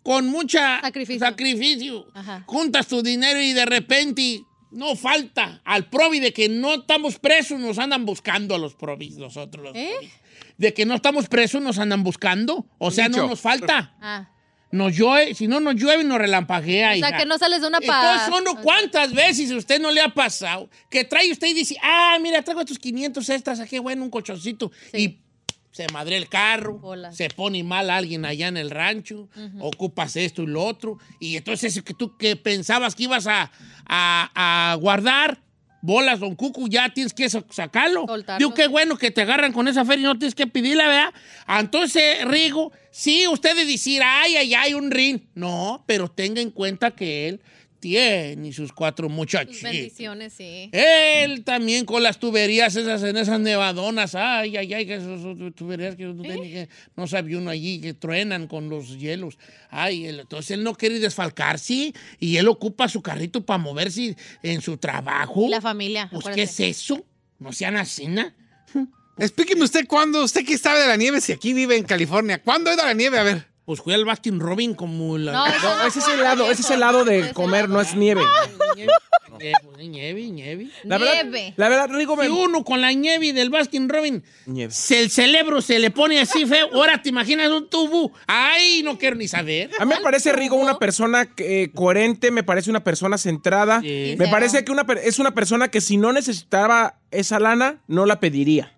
[0.04, 1.20] con mucha Sacrificio.
[1.28, 2.08] sacrificio.
[2.14, 2.44] Ajá.
[2.48, 5.62] Juntas tu dinero y de repente no falta.
[5.66, 9.66] Al probi de que no estamos presos, nos andan buscando a los probis, nosotros.
[9.66, 9.92] Los ¿Eh?
[9.94, 10.12] probis.
[10.62, 12.68] De que no estamos presos, nos andan buscando.
[12.78, 13.96] O sea, no nos falta.
[14.02, 14.28] Ah.
[14.72, 16.92] Nos llueve, si no nos llueve, nos relampaguea.
[16.92, 17.18] O sea, hija.
[17.18, 18.22] que no sales de una paz.
[18.28, 21.76] Entonces, uno, ¿cuántas veces a usted no le ha pasado que trae usted y dice,
[21.84, 24.98] ah, mira, traigo estos 500 extras, aquí, bueno, un colchoncito, Sí.
[24.98, 25.20] y
[25.76, 27.12] se madre el carro, Hola.
[27.12, 29.28] se pone mal a alguien allá en el rancho,
[29.60, 33.52] ocupas esto y lo otro, y entonces eso que tú que pensabas que ibas a,
[33.88, 35.42] a- a guardar,
[35.82, 38.06] bolas, don Cucu, ya tienes que sa- sacarlo.
[38.08, 38.38] Soltarlo.
[38.40, 41.14] Digo, qué bueno que te agarran con esa feria y no tienes que pedirla, ¿verdad?
[41.60, 45.22] Entonces, Rigo, sí, usted de decir, ay, ay, ay, un ring.
[45.36, 47.42] No, pero tenga en cuenta que él
[47.82, 49.62] tiene sus cuatro muchachos.
[49.62, 50.70] Bendiciones, sí.
[50.72, 54.16] Él también con las tuberías esas en esas nevadonas.
[54.16, 55.20] Ay, ay, ay, que esas
[55.56, 59.38] tuberías que no, que- no sabía uno allí, que truenan con los hielos.
[59.70, 64.62] Ay, él- entonces él no quiere desfalcarse y él ocupa su carrito para moverse en
[64.62, 65.48] su trabajo.
[65.48, 66.08] Y la familia.
[66.12, 67.06] Pues, ¿qué es eso?
[67.40, 68.08] No sean así.
[69.18, 72.42] Explíqueme usted cuándo, usted que sabe de la nieve, si aquí vive en California.
[72.42, 73.18] ¿Cuándo ha ido a la nieve?
[73.20, 73.51] A ver.
[73.66, 75.32] Pues fue al Baskin Robin como la...
[75.32, 75.48] No,
[75.86, 78.22] ese es helado, ese es helado de comer, no es nieve.
[79.40, 80.70] Nieve, nieve, nieve.
[80.84, 81.54] La verdad, Nieve.
[81.56, 82.26] la verdad, Rigo, me...
[82.26, 84.72] Si uno con la nieve del Baskin Robin, Nieve.
[84.72, 86.70] se, el cerebro se le pone así feo.
[86.74, 88.12] Ahora te imaginas un tubo.
[88.28, 89.72] Ay, no quiero ni saber.
[89.80, 93.82] A mí me parece Rigo una persona eh, coherente, me parece una persona centrada.
[93.82, 94.16] Sí.
[94.20, 98.20] Me parece que una, es una persona que si no necesitaba esa lana, no la
[98.20, 98.78] pediría.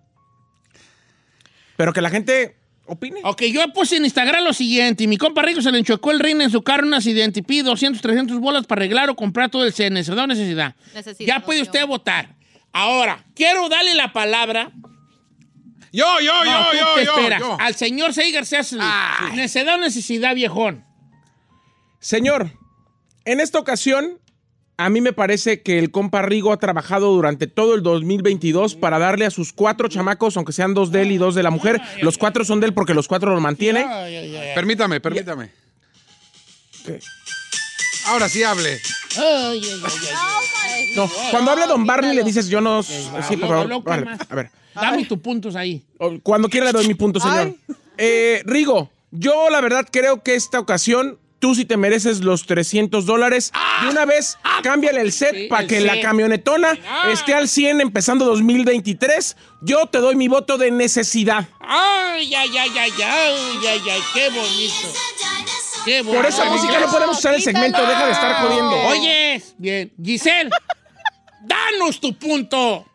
[1.76, 3.20] Pero que la gente opine.
[3.24, 5.04] Ok, yo puse en Instagram lo siguiente.
[5.04, 7.40] Y mi compa Rico se le enchocó el rin en su carro en un accidente
[7.40, 9.94] y pide 200, 300 bolas para arreglar o comprar todo el CN.
[9.94, 10.74] ¿Necesidad o necesidad?
[10.94, 11.86] Necesidad, ya puede no, usted yo.
[11.86, 12.34] votar.
[12.72, 14.70] Ahora, quiero darle la palabra.
[15.92, 17.40] Yo, yo, No, yo, tú yo, te yo, esperas.
[17.40, 17.56] yo.
[17.60, 18.76] Al señor Seiger se hace.
[19.34, 20.84] ¿Necesidad o necesidad, viejón?
[22.00, 22.50] Señor,
[23.24, 24.18] en esta ocasión,
[24.76, 28.98] a mí me parece que el compa Rigo ha trabajado durante todo el 2022 para
[28.98, 31.80] darle a sus cuatro chamacos, aunque sean dos de él y dos de la mujer.
[32.02, 33.84] Los cuatro son de él porque los cuatro los mantiene.
[33.84, 34.54] Ay, ay, ay, ay.
[34.54, 35.50] Permítame, permítame.
[36.84, 36.98] ¿Qué?
[38.06, 38.80] Ahora sí hable.
[40.96, 42.82] No, cuando hable Don Barney le dices yo no...
[42.82, 43.82] Sí, por favor.
[43.84, 44.50] Vale, a ver.
[44.74, 45.84] Dame tus puntos ahí.
[45.98, 47.54] O- Cuando quiera le doy mi punto, señor.
[47.96, 53.04] Eh, Rigo, yo la verdad creo que esta ocasión tú sí te mereces los 300
[53.04, 53.52] dólares.
[53.82, 57.10] De una vez, cámbiale el set Sí, para que la camionetona Ah.
[57.12, 59.36] esté al 100 empezando 2023.
[59.60, 61.46] Yo te doy mi voto de necesidad.
[61.60, 64.88] Ay, ay, ay, ay, ay, ay, ay, qué bonito.
[65.84, 66.16] Qué bonito.
[66.22, 68.76] Por esa música no podemos usar el segmento, deja de estar jodiendo.
[68.86, 69.92] Oye, bien.
[70.02, 70.48] Giselle,
[71.42, 72.86] danos tu punto.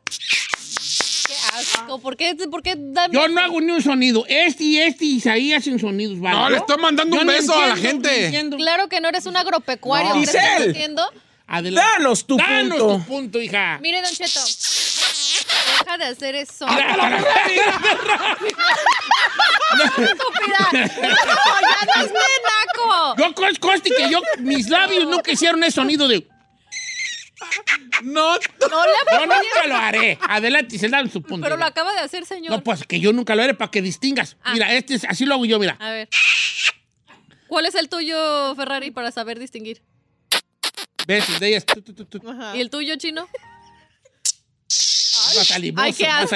[1.98, 2.36] ¿Por qué?
[2.52, 4.24] ¿Por qué dame- Yo no hago ni un sonido.
[4.28, 6.38] Este y este y Isaí hacen sonidos, ¿vale?
[6.38, 8.44] No, le estoy mandando Yo un no beso a la gente.
[8.44, 8.58] no.
[8.58, 10.10] Claro que no eres un agropecuario.
[10.10, 10.16] No.
[10.16, 10.66] ¿crees que no Giselle.
[10.68, 11.04] entiendo?
[11.48, 11.90] Adelante.
[11.98, 12.98] Danos tu Danos punto.
[12.98, 13.80] tu punto, hija.
[13.82, 14.40] Mire, Don Cheto.
[15.80, 16.68] Deja de hacer eso.
[19.98, 20.70] Estúpida.
[20.72, 20.86] No,
[21.62, 23.16] ya no es naco.
[23.18, 26.28] Yo cos- conste que yo, mis labios nunca hicieron ese sonido de...
[28.04, 28.86] No, No
[29.20, 30.18] Yo nunca lo haré.
[30.22, 31.44] Adelante, se dan su punto.
[31.44, 32.52] Pero lo acaba de hacer, señor.
[32.52, 34.38] No, pues que yo nunca lo haré para que distingas.
[34.44, 34.54] Ah.
[34.54, 35.78] Mira, este es- así lo hago yo, mira.
[35.80, 36.10] A ver.
[37.48, 39.82] ¿Cuál es el tuyo, Ferrari, para saber distinguir?
[41.08, 41.40] ¿Ves?
[41.40, 41.66] De ellas.
[42.54, 43.28] ¿Y el tuyo, chino?
[45.78, 46.08] Ay, qué.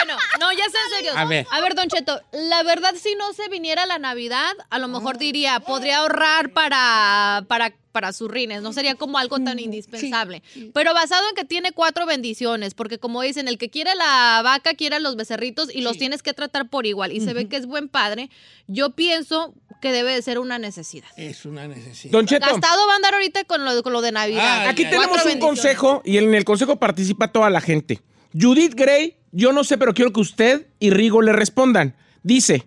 [0.00, 1.12] Bueno, no, ya sea en serio.
[1.16, 1.46] A ver.
[1.50, 5.18] A ver, Don Cheto, la verdad, si no se viniera la Navidad, a lo mejor
[5.18, 8.62] diría, podría ahorrar para, para, para sus rines.
[8.62, 10.42] No sería como algo tan indispensable.
[10.72, 14.74] Pero basado en que tiene cuatro bendiciones, porque como dicen, el que quiere la vaca
[14.74, 17.12] quiere a los becerritos y los tienes que tratar por igual.
[17.12, 18.30] Y se ve que es buen padre.
[18.66, 21.08] Yo pienso que debe de ser una necesidad.
[21.16, 22.12] Es una necesidad.
[22.12, 24.62] Don Cheto, Gastado va a andar ahorita con lo, con lo de Navidad.
[24.62, 28.00] Ay, aquí ay, tenemos un consejo y en el consejo participa toda la gente.
[28.38, 31.94] Judith Gray, yo no sé, pero quiero que usted y Rigo le respondan.
[32.22, 32.64] Dice,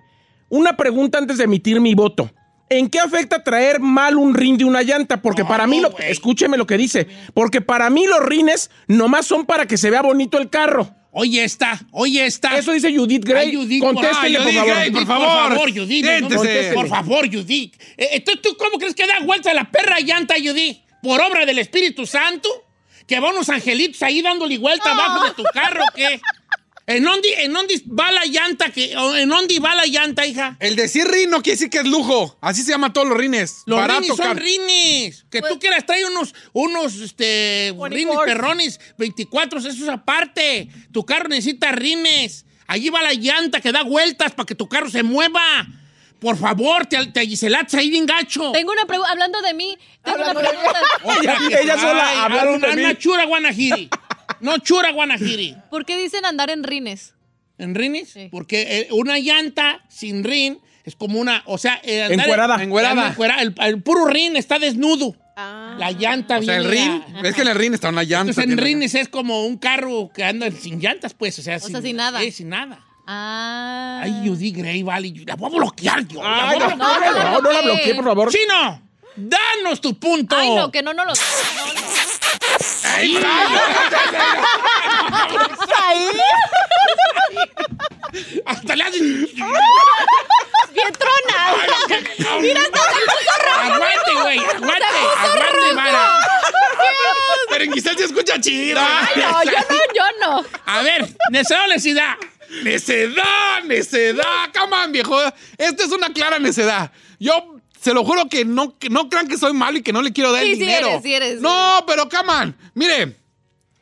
[0.49, 2.31] una pregunta antes de emitir mi voto.
[2.69, 5.21] ¿En qué afecta traer mal un rin de una llanta?
[5.21, 9.27] Porque No, para mí, lo, escúcheme lo que dice, porque para mí los rines nomás
[9.27, 10.89] son para que se vea bonito el carro.
[11.11, 12.57] Oye, está, oye, está.
[12.57, 13.49] Eso dice Judith Gray.
[13.49, 14.67] Ay, Judith, Contéstele, por- favor.
[14.73, 15.27] Gray, por Por favor.
[15.49, 16.05] favor, Judith.
[16.21, 16.29] no,
[16.73, 17.75] por favor, Judith.
[18.41, 20.79] ¿tú cómo crees que da vuelta a la perra llanta, Judith?
[21.03, 22.49] ¿Por obra del Espíritu Santo?
[23.07, 26.21] ¿Que va unos angelitos ahí dándole vuelta abajo de tu carro qué?
[26.85, 28.69] ¿En dónde, ¿En dónde va la llanta?
[28.69, 30.57] Que, ¿En dónde va la llanta, hija?
[30.59, 32.37] el decir rin no quiere decir que es lujo.
[32.41, 33.63] Así se llaman todos los rines.
[33.65, 35.25] Los Barato, rines son rines.
[35.29, 40.67] Que tú quieras traer unos, unos este, rines perrones 24, eso es aparte.
[40.91, 42.45] Tu carro necesita rines.
[42.67, 45.41] Allí va la llanta que da vueltas para que tu carro se mueva.
[46.23, 48.51] Por favor, te, te agiselates ahí bien gacho.
[48.53, 50.79] Tengo una pregunta, hablando de mí, tengo una pregunta.
[51.21, 52.81] Ella- ella sola hablando de mí.
[52.81, 53.89] una chura guanajiri.
[54.39, 55.55] No chura guanajiri.
[55.69, 57.13] ¿Por qué dicen andar en rines?
[57.57, 58.09] ¿En rines?
[58.09, 58.29] Sí.
[58.31, 62.63] Porque eh, una llanta sin rin es como una, o sea, eh, andar- Encuerada.
[62.63, 63.07] Encuerada.
[63.09, 63.41] encuerada.
[63.41, 65.15] El, el puro rin está desnudo.
[65.35, 65.75] Ah.
[65.79, 67.03] La llanta O sea, el rin.
[67.23, 68.31] Es que en el rin está una llanta.
[68.31, 71.37] Entonces, en rines es como un carro que anda sin llantas, pues.
[71.39, 72.21] O sea, sea, sin nada.
[72.23, 72.79] eh, sin nada.
[73.05, 74.01] Ah.
[74.03, 75.13] Ay, Judy Gray, vale.
[75.25, 76.21] La voy a bloquear yo.
[76.23, 77.15] Ay, la voy a no, bloquear.
[77.15, 78.31] no, no, no la bloqueé, por favor.
[78.31, 78.81] ¡Chino!
[79.15, 80.35] ¡Danos tu punto!
[80.35, 81.13] Ay, no, que no, no lo.
[82.95, 83.17] ¡Ahí!
[85.77, 86.07] ¡Ahí!
[88.45, 89.25] Hasta le hacen.
[90.73, 91.57] Bien tronado.
[92.41, 93.73] Mira, hasta se puso rojo.
[93.73, 94.39] Aguante, güey.
[94.39, 94.85] Aguante.
[95.19, 96.19] Aguante, Mara.
[97.49, 98.81] Pero quizás se escucha chido.
[98.81, 100.45] No, no, yo no, yo no.
[100.65, 102.15] A ver, necesito necesidad.
[102.63, 105.19] Necedad, necedad, come on, viejo.
[105.57, 106.91] Esta es una clara necedad.
[107.19, 107.33] Yo
[107.81, 110.13] se lo juro que no, que no crean que soy malo y que no le
[110.13, 110.87] quiero dar Sí, el sí dinero.
[110.87, 111.41] eres, sí eres.
[111.41, 112.57] No, pero come on.
[112.73, 113.17] Mire,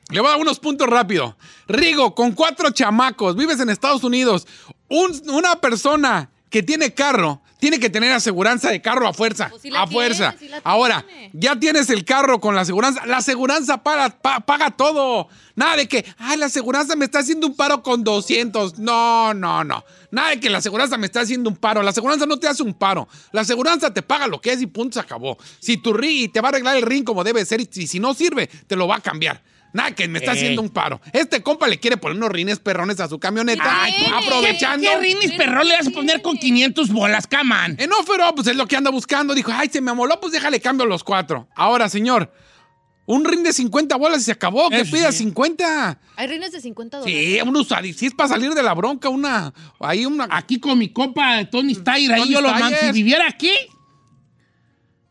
[0.09, 1.37] le voy a dar unos puntos rápido.
[1.67, 4.47] Rigo, con cuatro chamacos, vives en Estados Unidos.
[4.87, 9.49] Un- una persona que tiene carro tiene que tener aseguranza de carro a fuerza.
[9.51, 10.33] Pues a fuerza.
[10.37, 11.29] tiene, Ahora, tiene.
[11.31, 13.05] ya tienes el carro con la aseguranza.
[13.05, 15.27] La aseguranza paga, pa- paga todo.
[15.55, 18.79] Nada de que, ay, la aseguranza me está haciendo un paro con 200.
[18.79, 19.83] No, no, no.
[20.09, 21.83] Nada de que la aseguranza me está haciendo un paro.
[21.83, 23.07] La aseguranza no te hace un paro.
[23.31, 25.37] La aseguranza te paga lo que es y punto, se acabó.
[25.59, 28.15] Si tu ring te va a arreglar el ring como debe ser y si no
[28.15, 29.39] sirve, te lo va a cambiar.
[29.73, 30.37] Nada que me está Ey.
[30.37, 30.99] haciendo un paro.
[31.13, 33.63] Este compa le quiere poner unos rines perrones a su camioneta.
[33.83, 34.15] Ay, tiene.
[34.15, 34.89] aprovechando.
[34.89, 37.75] ¿Qué rinis perrón le vas a poner con 500 bolas, caman?
[37.79, 39.33] En Ófero, pues es lo que anda buscando.
[39.33, 41.47] Dijo, ay, se me amoló, pues déjale cambio los cuatro.
[41.55, 42.33] Ahora, señor,
[43.05, 44.69] un ring de 50 bolas y se acabó.
[44.69, 45.19] Que Eso pida sí.
[45.19, 45.99] 50.
[46.15, 47.19] Hay rines de 50 dólares.
[47.35, 47.97] Sí, un usadito.
[47.97, 49.53] Si es para salir de la bronca, una.
[49.79, 50.27] Ahí una.
[50.29, 52.77] Aquí con mi compa Tony Steyer, ahí Tony yo lo mando.
[52.77, 53.51] Si viviera aquí,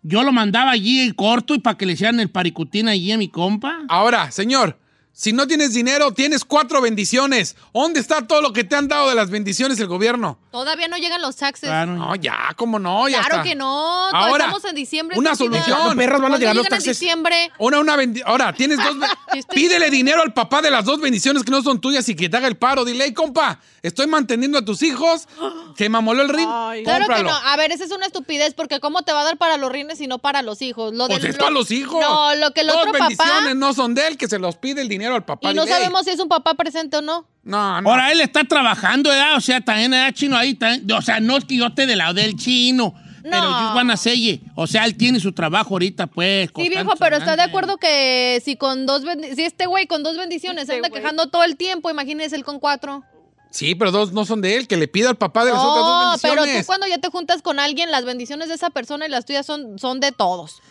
[0.03, 3.29] yo lo mandaba allí corto y para que le hicieran el paricutín allí a mi
[3.29, 3.81] compa.
[3.89, 4.79] Ahora, señor,
[5.13, 7.57] si no tienes dinero, tienes cuatro bendiciones.
[7.75, 10.39] ¿Dónde está todo lo que te han dado de las bendiciones el gobierno?
[10.51, 11.69] Todavía no llegan los taxes.
[11.69, 11.93] Claro.
[11.95, 13.43] No, ya, cómo no, ya Claro está.
[13.49, 14.09] que no.
[14.11, 15.19] todavía Ahora, estamos en diciembre.
[15.19, 15.77] una solución.
[15.79, 16.99] ¿Cuándo perras van a ¿Cuándo llegar los llegan en taxes?
[17.01, 17.51] diciembre?
[17.59, 18.97] Una, una Ahora, tienes dos.
[19.35, 22.29] Este- Pídele dinero al papá de las dos bendiciones que no son tuyas y que
[22.29, 22.85] te haga el paro.
[22.85, 25.29] Dile, hey, compa, estoy manteniendo a tus hijos.
[25.77, 26.49] Se me amoló el ring.
[26.85, 27.31] Claro que no.
[27.31, 30.01] A ver, esa es una estupidez porque ¿cómo te va a dar para los rines
[30.01, 30.93] y no para los hijos?
[30.95, 32.01] Lo Pues del- es lo- para los hijos.
[32.01, 33.07] No, lo que el Dos otro papá.
[33.09, 35.51] bendiciones no son de él, que se los pide el dinero al papá.
[35.51, 37.27] Y no sabemos si es un papá presente o no.
[37.43, 37.91] No, no.
[37.91, 39.37] Ahora él está trabajando, ¿verdad?
[39.37, 40.55] O sea, también era chino ahí.
[40.55, 42.95] también- o sea, no es que yo esté del lado del chino.
[43.23, 43.69] Pero No.
[43.69, 44.41] yo van a selle.
[44.55, 46.49] O sea, él tiene su trabajo ahorita, pues.
[46.57, 49.03] Sí, viejo, pero ¿estás de acuerdo que si con dos
[49.35, 52.59] si este güey con dos bendiciones se anda quejando todo el tiempo, imagínese él con
[52.61, 53.03] cuatro?
[53.51, 55.85] Sí, pero dos no son de él, que le pida al papá de las otras
[55.85, 56.65] No, dos pero bendiciones.
[56.65, 59.45] tú cuando ya te juntas con alguien, las bendiciones de esa persona y las tuyas
[59.45, 60.63] son, son de todos.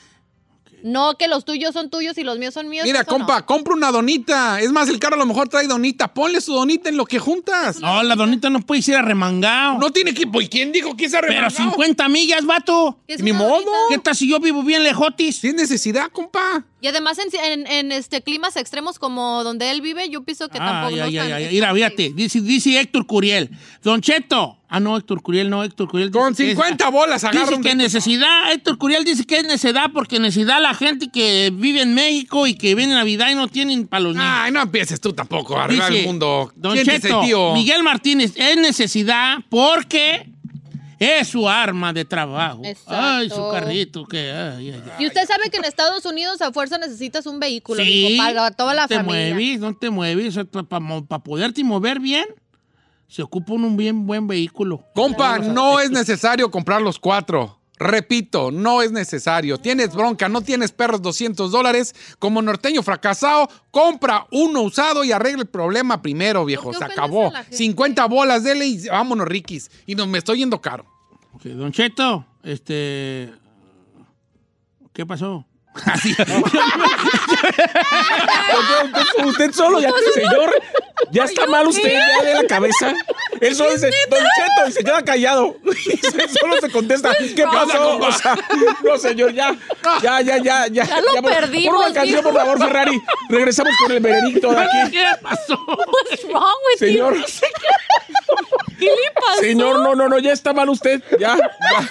[0.83, 2.85] No que los tuyos son tuyos y los míos son míos.
[2.85, 3.17] Mira, eso no.
[3.17, 4.59] compa, compra una donita.
[4.61, 6.13] Es más, el carro a lo mejor trae donita.
[6.13, 7.79] Ponle su donita en lo que juntas.
[7.79, 9.79] No, la donita no puede ir arremangado.
[9.79, 10.41] No tiene equipo.
[10.41, 11.71] ¿Y quién dijo que pero arremangado?
[11.71, 12.99] 50 millas, vato.
[13.07, 13.49] ¿Qué es Ni modo.
[13.49, 13.71] donita?
[13.89, 15.37] ¿Qué tal si yo vivo bien lejotis?
[15.37, 16.65] Si es necesidad, compa.
[16.81, 20.57] Y además en, en- en, este climas extremos como donde él vive, yo pienso que
[20.59, 21.47] tampoco Ay, no ay, ay.
[21.51, 23.49] Mira, fíjate, dice, dice Héctor Curiel.
[23.83, 24.55] Don Cheto.
[24.71, 26.11] Ah, no, Héctor Curiel, no, Héctor Curiel.
[26.11, 29.37] Con dice que es- 50 bolas agarra Dice un- que necesidad, Héctor Curiel dice que
[29.37, 33.35] es necesidad porque necesidad la gente que vive en México y que viene Navidad y
[33.35, 34.29] no tienen para los niños.
[34.31, 36.51] Ay, no empieces tú tampoco a arreglar Dice, el mundo.
[36.55, 37.53] Don Cheto.
[37.55, 40.29] Miguel Martínez, es necesidad porque
[40.99, 42.61] es su arma de trabajo.
[42.63, 42.93] Exacto.
[42.95, 44.31] Ay, su carrito, que...
[44.31, 44.91] ay, ay, ay.
[44.99, 48.51] Y usted sabe que en Estados Unidos a fuerza necesitas un vehículo, Sí, digo, para
[48.51, 49.33] toda la no te familia.
[49.33, 50.39] mueves, no te mueves.
[50.67, 52.25] Para poderte mover bien,
[53.07, 54.83] se ocupa un bien buen vehículo.
[54.93, 57.58] Compa, no es necesario comprar los cuatro.
[57.79, 59.57] Repito, no es necesario.
[59.57, 61.95] Tienes bronca, no tienes perros 200 dólares.
[62.19, 66.65] Como norteño fracasado, compra uno usado y arregla el problema primero, viejo.
[66.65, 67.27] ¿Por qué Se acabó.
[67.29, 67.55] a la gente?
[67.57, 69.71] 50 bolas, dele y vámonos, riquis.
[69.85, 70.85] Y nos, me estoy yendo caro.
[71.33, 73.33] Ok, Don Cheto, este...
[74.91, 75.45] ¿Qué pasó?
[75.85, 76.15] Así.
[79.25, 80.53] Usted, solo, ya, señor,
[81.11, 82.93] ya está mal usted, ya de la cabeza.
[83.39, 85.55] Él solo dice, Don Cheto, y se queda callado.
[86.39, 87.97] Solo se contesta, ¿qué pasó?
[87.97, 88.37] O sea,
[88.83, 89.55] no, señor, ya,
[90.01, 90.83] ya, ya, ya, ya.
[90.85, 93.01] Ya lo por- perdimos, Por una canción, por favor, Ferrari.
[93.29, 94.91] Regresamos con el veredicto de aquí.
[94.91, 95.57] ¿Qué pasó?
[95.67, 97.23] What's wrong with Señor, you?
[98.79, 99.39] ¿Qué le pasó?
[99.41, 101.01] señor, no, no, no, ya está mal usted.
[101.19, 101.89] Ya, ya.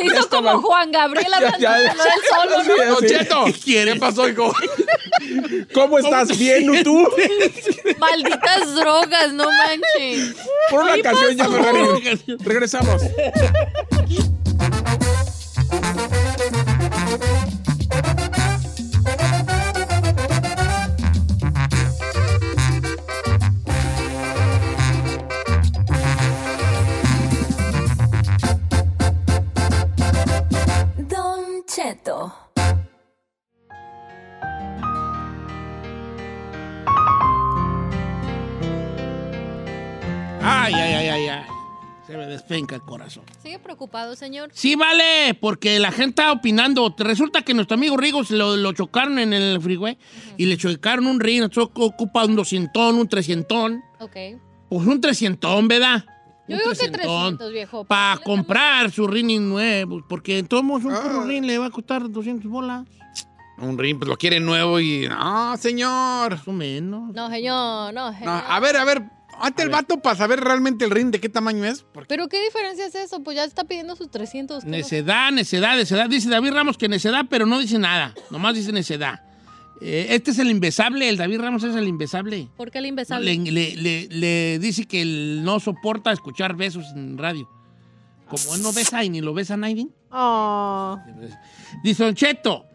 [0.00, 0.56] Se hizo como mal.
[0.56, 1.26] Juan Gabriel
[2.28, 3.06] solo, Don.
[3.06, 4.52] Cheto, ¿qué pasó, hijo?
[5.74, 6.36] ¿Cómo estás?
[6.38, 7.08] ¿Bien, tú?
[7.98, 10.34] Malditas drogas, no manches.
[10.70, 12.20] Por una canción ya, Ferrari.
[12.40, 13.02] Regresamos.
[42.68, 43.24] El corazón.
[43.42, 44.50] ¿Sigue preocupado, señor?
[44.52, 46.94] Sí, vale, porque la gente está opinando.
[46.98, 49.96] Resulta que nuestro amigo Rigo se lo, lo chocaron en el freeway
[50.36, 51.48] y le chocaron un ring.
[51.56, 53.82] Ocupa un doscientón, un trescientón.
[53.98, 54.16] Ok.
[54.68, 56.04] Pues un trescientón, ¿verdad?
[56.48, 57.36] Yo Un digo que trescientón.
[57.38, 57.84] 300, viejo.
[57.84, 60.04] Para ¿Por qué le comprar su ring nuevo.
[60.08, 61.24] Porque en todos modos un Ah.
[61.26, 62.86] ring le va a costar 200 bolas.
[63.58, 65.06] Un ring, pues lo quiere nuevo y.
[65.08, 66.30] No, señor.
[66.30, 67.12] Más o menos.
[67.14, 68.42] No, señor, no, No, señor.
[68.48, 69.02] a ver, a ver.
[69.40, 71.82] Ante el vato para saber realmente el ring de qué tamaño es.
[71.92, 73.22] Porque ¿Pero qué diferencia es eso?
[73.22, 74.64] Pues ya está pidiendo sus 300.
[74.64, 74.76] ¿qué no?
[74.76, 76.08] Necedad, necedad, necedad.
[76.08, 78.14] Dice David Ramos que necedad, pero no dice nada.
[78.30, 79.20] Nomás dice necedad.
[79.82, 82.48] Eh, este es el imbesable, el David Ramos es el imbesable.
[82.56, 83.34] ¿Por qué el imbesable?
[83.34, 87.48] Le, le- le- le dice que él no soporta escuchar besos en radio.
[88.28, 89.88] Como él no besa y ni lo besa nadie.
[90.12, 90.98] Oh.
[91.82, 92.66] Dice Don Cheto,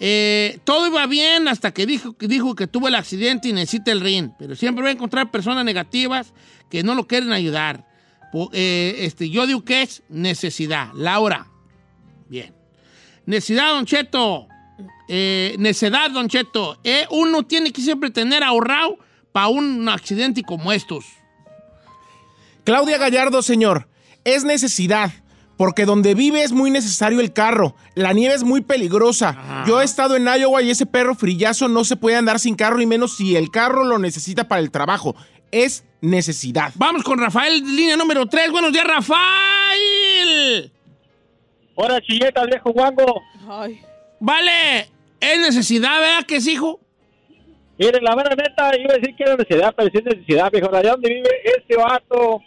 [0.00, 3.92] eh, todo iba bien hasta que dijo, que dijo que tuvo el accidente y necesita
[3.92, 4.30] el ring.
[4.38, 6.32] Pero siempre va a encontrar personas negativas
[6.70, 7.86] que no lo quieren ayudar.
[8.52, 10.90] Eh, este, yo digo que es necesidad.
[10.94, 11.48] Laura.
[12.28, 12.54] Bien.
[13.26, 14.48] Necesidad, Don Cheto.
[15.08, 16.78] Eh, necedad, Don Cheto.
[16.84, 18.98] Eh, uno tiene que siempre tener ahorrado
[19.32, 21.04] para un accidente como estos.
[22.64, 23.88] Claudia Gallardo, señor,
[24.24, 25.12] es necesidad.
[25.58, 27.74] Porque donde vive es muy necesario el carro.
[27.94, 29.64] La nieve es muy peligrosa.
[29.66, 32.80] Yo he estado en Iowa y ese perro frillazo no se puede andar sin carro
[32.80, 35.16] y menos si el carro lo necesita para el trabajo.
[35.50, 36.72] Es necesidad.
[36.76, 38.52] Vamos con Rafael, línea número 3.
[38.52, 40.72] Buenos días, Rafael.
[41.76, 43.20] Ahora, chilletas, viejo guango.
[44.20, 44.88] Vale,
[45.20, 46.80] es necesidad, ¿verdad que es hijo?
[47.78, 50.74] Mire, la mera neta, iba a decir que era necesidad, pero sí es necesidad, viejo.
[50.74, 52.40] Allá donde vive este vato,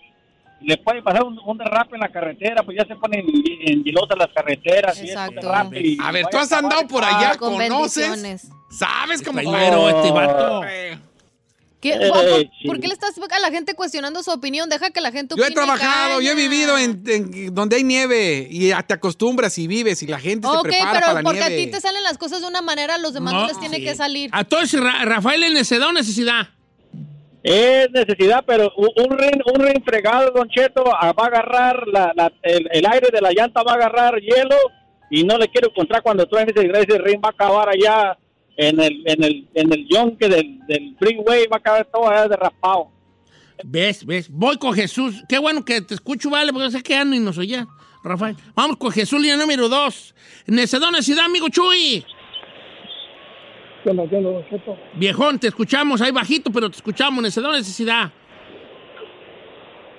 [0.64, 3.84] le puede pasar un, un derrape en la carretera, pues ya se ponen en, en
[3.84, 4.98] hielosas las carreteras.
[4.98, 5.76] y es un Exacto.
[5.80, 8.48] y A ver, tú has andado en por allá, Con conoces.
[8.70, 10.62] ¿Sabes cómo Trailero, este vato.
[11.82, 14.70] ¿Qué- Eh, ¿Por, qué le estás a la gente cuestionando su opinión?
[14.70, 17.84] Deja que la gente Yo he opine, trabajado, yo he vivido en, en donde hay
[17.84, 21.24] nieve y te acostumbras y vives y la gente se Ok, prepara pero para la
[21.24, 21.56] porque nieve.
[21.56, 23.78] a ti te salen las cosas de una manera, a los demás no, les tiene
[23.78, 23.84] sí.
[23.84, 24.30] que salir.
[24.32, 26.50] A todos, Ra- Rafael, ¿es necesidad o necesidad?
[27.44, 32.32] Es necesidad, pero un, rin, un rin fregado, Don Cheto, ah, va a agarrar la,
[32.44, 34.56] el, aire de la llanta, va a agarrar hielo
[35.10, 38.18] y no le quiero encontrar cuando traen ese, ese rin, va a acabar allá
[38.58, 42.28] en el, en el, en el yonque del, del freeway, va a acabar todo allá
[42.28, 42.92] derrapado.
[43.64, 44.06] ¿Ves?
[44.06, 44.30] ¿Ves?
[44.30, 45.24] Voy con Jesús.
[45.28, 47.68] Qué bueno que te escucho, vale, porque sé qué ano y nos oía,
[48.04, 48.36] Rafael.
[48.56, 50.16] Vamos con Jesús, línea número 2.
[50.48, 52.06] Necesidad o necesidad, amigo Chuy.
[54.94, 57.22] Viejón, te escuchamos ahí bajito, pero te escuchamos.
[57.24, 58.12] Necesidad o necesidad.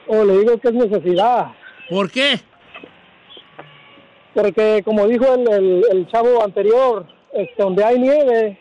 [0.07, 1.53] O le digo que es necesidad,
[1.89, 2.41] ¿Por qué?
[4.35, 8.59] porque como dijo el, el, el chavo anterior, este, donde hay nieve,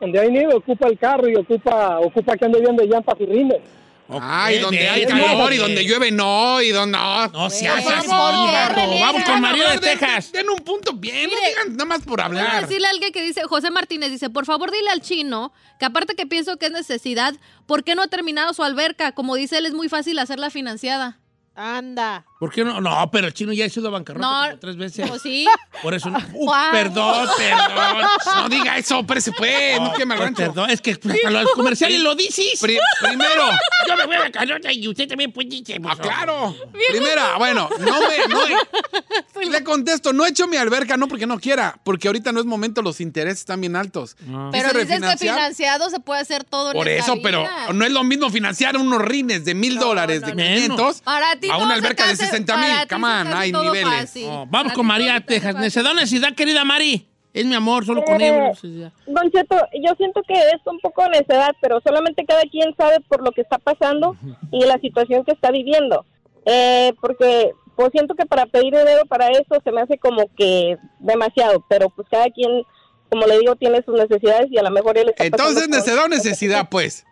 [0.00, 3.26] donde hay nieve ocupa el carro y ocupa ocupa que ande bien de llantas y
[3.26, 3.60] rines.
[4.08, 7.28] Ay, Ok, donde hay calor y donde llueve no, y donde no.
[7.28, 8.80] No seas por así, vato.
[9.00, 10.30] Vamos con María de Texas.
[10.32, 12.68] Den un punto bien, no digan nada más por Voy a hablar.
[12.68, 16.14] decirle a alguien que dice, José Martínez dice, por favor dile al chino que aparte
[16.14, 17.34] que pienso que es necesidad,
[17.66, 19.12] ¿por qué no ha terminado su alberca?
[19.12, 21.18] Como dice él, es muy fácil hacerla financiada.
[21.54, 22.26] Anda.
[22.38, 22.80] ¿Por qué no?
[22.80, 25.10] No, pero el chino ya ha sido bancarrota No, como tres veces.
[25.10, 25.46] ¿O sí?
[25.82, 26.18] Por eso no.
[26.34, 26.50] Uh.
[26.72, 28.08] Perdón, perdón.
[28.36, 30.42] No diga eso, espérese pues, no queme el pues, rancho.
[30.52, 32.58] Perdón, es que hasta los comerciales lo dices.
[32.60, 33.46] Pri- primero,
[33.88, 35.80] Yo me voy a bancarrota y usted también puede decir.
[35.84, 36.54] ah, claro.
[36.90, 41.26] Primera, bueno, no me, no he- le contesto, no he hecho mi alberca, no porque
[41.26, 44.16] no quiera, porque ahorita no es momento, los intereses están bien altos.
[44.28, 44.48] Ah.
[44.52, 48.02] Pero dices que financiado se puede hacer todo en Por eso, pero no es lo
[48.04, 50.42] mismo financiar unos rines de mil dólares, de no.
[50.42, 52.88] 500 Para ti a una se alberca de 60 mil.
[52.88, 54.14] Come on, hay niveles.
[54.26, 55.54] Oh, vamos con María Texas.
[55.54, 55.94] fácil.
[55.94, 57.06] Necesidad querida Mari.
[57.32, 58.92] Es mi amor, solo con Eh, necesidad.
[59.08, 63.24] Don Cheto, yo siento que es un poco necedad, pero solamente cada quien sabe por
[63.24, 64.16] lo que está pasando
[64.52, 66.06] y la situación que está viviendo.
[66.46, 70.76] Eh, porque pues siento que para pedir dinero para eso se me hace como que
[71.00, 72.62] demasiado, pero pues cada quien,
[73.10, 75.66] como le digo, tiene sus necesidades y a lo mejor él está Entonces,
[75.98, 77.04] o necesidad, pues.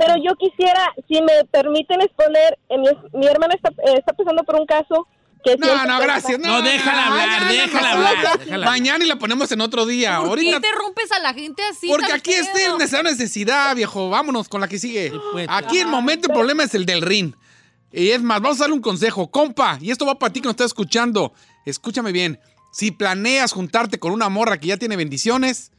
[0.00, 2.88] Pero yo quisiera, si me permiten exponer, eh, mi,
[3.20, 5.06] mi hermana está, eh, está pasando por un caso
[5.44, 5.56] que...
[5.58, 6.38] No, no, gracias.
[6.38, 8.70] No, No, déjala hablar, déjala no, hablar, no, déjala hablar.
[8.70, 10.16] Mañana y la ponemos en otro día.
[10.16, 10.56] ¿Por qué Ahorita.
[10.56, 11.88] interrumpes a la gente así?
[11.88, 14.08] Porque aquí está el necesidad viejo.
[14.08, 15.12] Vámonos con la que sigue.
[15.32, 17.34] pues, Aquí el momento, el problema es el del ring.
[17.92, 19.30] Y es más, vamos a darle un consejo.
[19.30, 21.34] Compa, y esto va para ti que nos está escuchando.
[21.66, 22.40] Escúchame bien.
[22.72, 25.72] Si planeas juntarte con una morra que ya tiene bendiciones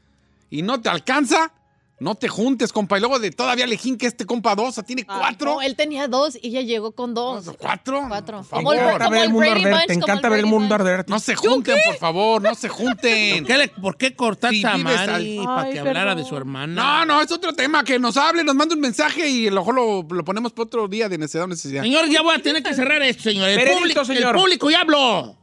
[0.49, 1.53] y no te alcanza,
[2.01, 2.97] no te juntes, compa.
[2.97, 5.53] Y luego de todavía lejín que este compa dos, o sea, tiene Ay, cuatro.
[5.55, 7.51] no, él tenía dos y ella llegó con dos.
[7.59, 8.03] ¿Cuatro?
[8.07, 8.41] Cuatro.
[8.41, 8.93] Por Como el- favor.
[9.01, 9.73] encanta como ver el el mundo Brady arder.
[9.73, 10.87] Bunch, Te como encanta el ver el Brady mundo Bunch.
[10.89, 11.05] arder.
[11.09, 13.45] No se junten, por favor, no se junten.
[13.45, 16.25] ¿Qué le- ¿Por qué cortaste Si a vives Mari al- para Ay, que hablara de
[16.25, 16.73] su hermana?
[16.73, 17.83] No, no, es otro tema.
[17.83, 20.63] Que nos hable, nos mande un mensaje y a lo mejor lo, lo ponemos para
[20.65, 21.83] otro día de necesidad o necesidad.
[21.83, 23.47] Señor, ya voy a tener que cerrar esto, señor.
[23.47, 24.35] El, Veredicto, público, señor.
[24.35, 25.37] el público ya habló.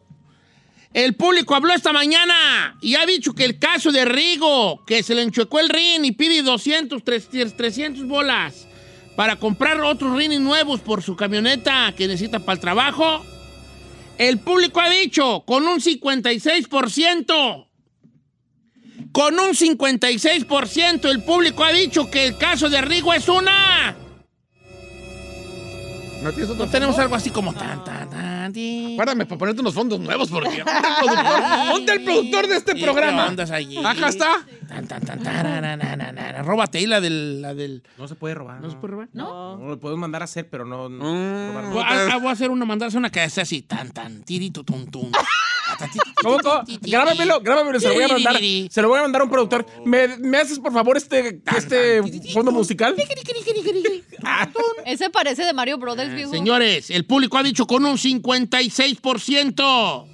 [0.99, 5.15] El público habló esta mañana y ha dicho que el caso de Rigo, que se
[5.15, 8.67] le enchuecó el rin y pide 200, 300, 300 bolas
[9.15, 13.25] para comprar otros rines nuevos por su camioneta que necesita para el trabajo.
[14.19, 17.69] El público ha dicho con un 56%
[19.13, 24.08] Con un 56% el público ha dicho que el caso de Rigo es una...
[26.23, 28.95] ¿No tienes otro No tenemos algo así como tan, tan, tan, ti.
[28.97, 30.65] Guárdame para ponerte unos fondos nuevos porque...
[30.65, 31.69] ¿Dónde el productor?
[31.69, 33.35] ¿Dónde el productor de este ¿Y qué programa?
[33.53, 33.77] allí?
[33.79, 34.47] Acá está.
[34.67, 36.43] Tan, tan, tan, tarananana.
[36.43, 37.43] Róbate ahí la del...
[37.43, 38.61] La del No se puede robar.
[38.61, 39.09] ¿No se puede robar?
[39.13, 39.57] No.
[39.59, 40.89] No lo podemos mandar a hacer, pero no.
[40.89, 41.55] no Mm.
[41.55, 41.73] robar.
[41.73, 44.87] Voy a, voy a hacer una, mandarse una que sea así, tan, tan, tirito, tum,
[44.87, 45.11] tum.
[46.23, 46.63] ¿Cómo, cómo?
[46.83, 48.37] Grábamelo, grábamelo, se lo voy a mandar.
[48.71, 49.65] Se lo voy a mandar a un productor.
[49.85, 52.03] ¿Me, me haces, por favor, este, este
[52.33, 52.97] fondo musical?
[54.85, 56.31] Ese parece de Mario Brothers, viejo.
[56.33, 60.07] Señores, el público ha dicho con un 56%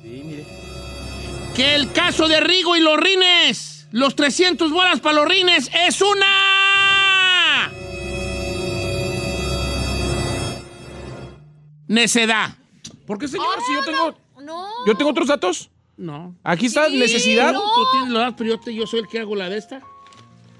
[1.55, 6.01] que el caso de Rigo y los rines, los 300 bolas para los rines, es
[6.03, 6.27] una
[11.87, 12.57] necedad.
[13.07, 13.47] ¿Por qué, señor?
[13.67, 14.24] si yo tengo, No.
[14.87, 15.71] Yo tengo otros datos.
[15.97, 16.35] No.
[16.43, 17.61] Aquí está Sí, necesidad, no.
[17.61, 19.81] Tú tienes los datos, pero yo, te- yo soy el que hago la de esta.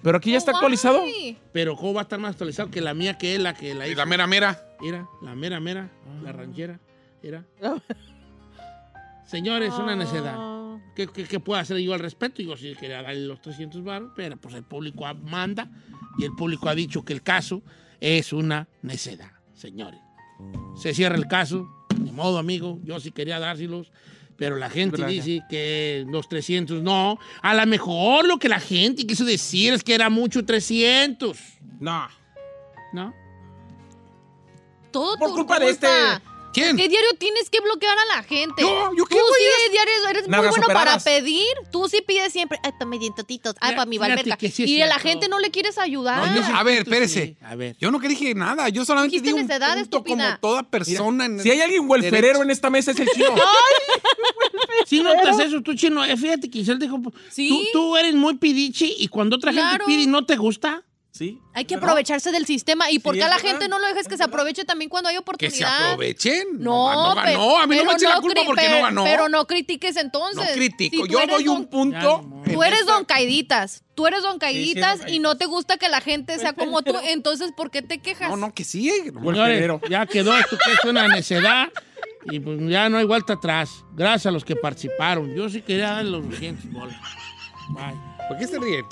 [0.03, 1.01] pero aquí ya está actualizado.
[1.03, 1.37] Ay.
[1.53, 3.87] Pero ¿cómo va a estar más actualizado que la mía, que es la que la
[3.89, 3.99] Y hizo?
[3.99, 4.63] la mera mera.
[4.83, 5.89] Era la mera mera,
[6.23, 6.79] la ranchera,
[7.23, 7.45] era.
[9.27, 10.37] Señores, una necedad.
[10.95, 12.43] ¿Qué, qué, qué puedo hacer yo al respecto?
[12.43, 15.69] Yo sí quería darle los 300 baros, pero pues el público manda
[16.19, 17.63] y el público ha dicho que el caso
[18.01, 20.01] es una necedad, señores.
[20.77, 21.67] Se cierra el caso,
[22.15, 23.91] modo, amigo, yo sí quería dárselos,
[24.37, 27.19] pero la gente dice que los 300 no.
[27.43, 31.39] A lo mejor lo que la gente quiso decir es que era mucho 300,
[31.81, 32.09] No.
[32.93, 33.15] ¿no?
[34.91, 35.87] Todo Por tu culpa de este-
[36.55, 36.77] ¿Quién?
[36.77, 38.63] ¿Qué diario tienes que bloquear a la gente?
[38.63, 41.49] Yo, ¿yo qué Tú voy sí diario eres muy bueno para pedir.
[41.73, 42.59] Tú sí pides siempre.
[42.63, 43.55] Ay, para mis dientatitos.
[43.61, 43.99] Ay, para mi
[44.51, 46.27] sí es y a la gente no le quieres ayudar.
[46.31, 47.27] No, yo sí A ver, espérese.
[47.27, 47.37] sí.
[47.45, 47.77] A ver.
[47.79, 50.39] Yo no que dije nada, yo solamente Dijiste di un punto estúpida.
[50.39, 51.25] como toda persona.
[51.27, 53.35] en Si hay alguien welferero en esta mesa es el chino.
[54.87, 58.95] Si notas eso, tú, chino, eh, fíjate que Giselle dijo, tú, tú eres muy pidichi
[58.99, 59.87] y cuando otra gente Claro.
[59.87, 60.83] pide y no te gusta,
[61.17, 61.41] ¿Sí?
[61.53, 62.91] Hay que aprovecharse del sistema.
[62.91, 63.51] ¿Y por qué a la verdad.
[63.53, 65.55] gente no lo dejes que se aproveche también cuando hay Que oportunidad?
[65.79, 66.45] se aprovechen.
[66.59, 67.21] No, no.
[67.61, 69.05] A mí no me eche la culpa porque no ganó.
[69.05, 70.45] Pero no critiques entonces.
[70.45, 71.07] No critico.
[71.07, 72.29] Si Yo doy don- un punto.
[72.45, 73.85] Ya, Tú eres don Caiditas.
[73.95, 76.97] Tú eres don Caiditas y no te gusta que la gente sea como tú.
[77.05, 78.29] Entonces, ¿por qué te quejas?
[78.31, 78.91] No, no, que sí.
[78.91, 81.69] señores, ya quedó esto que es una necedad
[82.25, 83.71] y pues ya no hay vuelta atrás.
[83.95, 85.33] Gracias a los que participaron.
[85.37, 86.97] Yo sí quería darle los 200 bolas.
[87.69, 87.95] Bye.
[88.29, 88.85] ¿Por qué se ríen?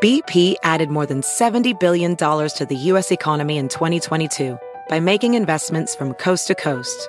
[0.00, 3.10] BP added more than $70 billion to the U.S.
[3.10, 4.56] economy in 2022
[4.88, 7.08] by making investments from coast to coast.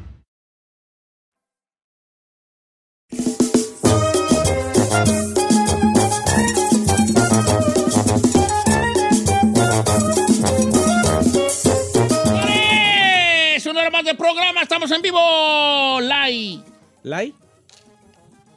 [15.11, 15.99] Vivo.
[16.01, 16.63] Live.
[17.03, 17.33] ¿Lai?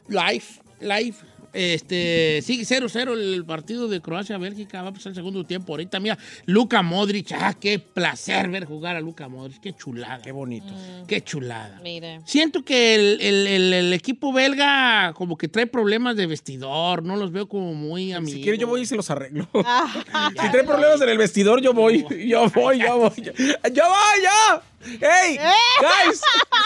[0.08, 0.44] Live.
[0.80, 1.14] Live.
[1.56, 4.82] Este, sigue 0-0 el partido de Croacia-Bélgica.
[4.82, 5.72] Va a pasar el segundo tiempo.
[5.72, 7.30] Ahorita, mira, Luka Modric.
[7.30, 9.60] Ah, qué placer ver jugar a Luka Modric.
[9.60, 10.20] Qué chulada.
[10.20, 10.66] Qué bonito.
[11.06, 11.78] Qué chulada.
[11.84, 12.22] Mire.
[12.24, 17.04] Siento que el, el- el- el equipo belga como que trae problemas de vestidor.
[17.04, 18.34] No los veo como muy amigos.
[18.38, 19.46] Si quiere, yo voy y se los arreglo.
[20.42, 22.04] si trae problemas en el vestidor, yo voy.
[22.26, 23.12] Yo voy, yo voy.
[23.22, 24.60] Yo, yo voy, yo.
[24.84, 25.38] ¡Hey!
[25.38, 26.20] ¡Guys!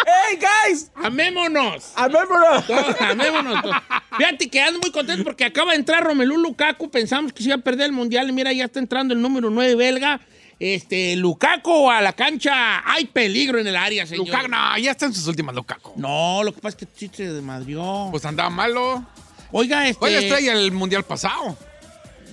[0.07, 0.91] ¡Hey, guys!
[0.95, 1.93] ¡Amémonos!
[1.95, 2.66] ¡Amémonos!
[2.66, 3.77] Todos, amémonos todos.
[4.16, 6.91] Fíjate que ando muy contento porque acaba de entrar Romelu Lukaku.
[6.91, 9.51] Pensamos que se iba a perder el mundial y mira, ya está entrando el número
[9.51, 10.21] 9 belga.
[10.59, 12.83] Este, Lukaku a la cancha.
[12.91, 14.27] Hay peligro en el área, señor.
[14.27, 15.93] Lukaku, no, ya está en sus últimas, Lukaku.
[15.97, 18.09] No, lo que pasa es que sí se desmadrió.
[18.11, 19.05] Pues andaba malo.
[19.53, 20.05] Oiga, este.
[20.05, 21.57] Oye, estrella el mundial pasado.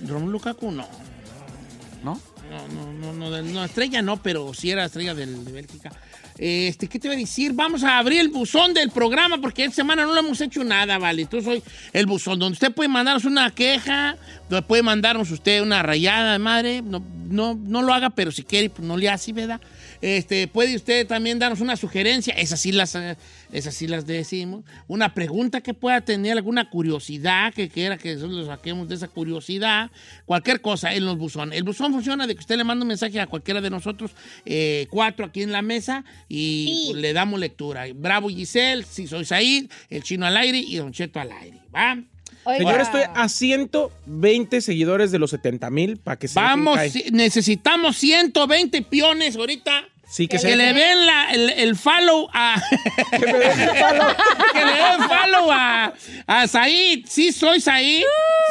[0.06, 0.88] Romelu Lukaku, no.
[2.02, 2.20] ¿No?
[3.30, 5.90] No, no, estrella no, pero sí era estrella del- de Bélgica.
[6.38, 7.52] Este, ¿qué te iba a decir?
[7.54, 10.98] Vamos a abrir el buzón del programa porque esta semana no lo hemos hecho nada,
[10.98, 11.22] ¿vale?
[11.22, 11.62] Entonces soy
[11.94, 14.16] el buzón donde usted puede mandarnos una queja,
[14.50, 16.82] donde puede mandarnos usted una rayada de madre.
[16.82, 19.60] No, no, no lo haga, pero si quiere, pues no le hace, ¿verdad?
[20.00, 23.16] Este, puede usted también darnos una sugerencia, esas sí las, eh,
[23.52, 24.64] esas sí las decimos.
[24.88, 29.08] Una pregunta que pueda tener, alguna curiosidad que quiera que nosotros lo saquemos de esa
[29.08, 29.90] curiosidad,
[30.24, 31.56] cualquier cosa en los buzones.
[31.58, 34.12] El buzón funciona de que usted le manda un mensaje a cualquiera de nosotros,
[34.44, 37.84] eh, cuatro aquí en la mesa, y le damos lectura.
[37.94, 41.60] Bravo Giselle, si soy Said, el chino al aire y Don Cheto al aire.
[41.74, 41.98] ¿Va?
[42.56, 46.78] Señor, estoy a 120 seguidores de los 70 mil para que se Vamos,
[47.12, 49.88] necesitamos 120 piones ahorita.
[50.08, 52.62] Sí, que que, se- le den la- el, el follow a.
[53.10, 55.92] que, le den follow a,
[56.26, 57.04] a Said.
[57.08, 58.02] Sí, soy Said.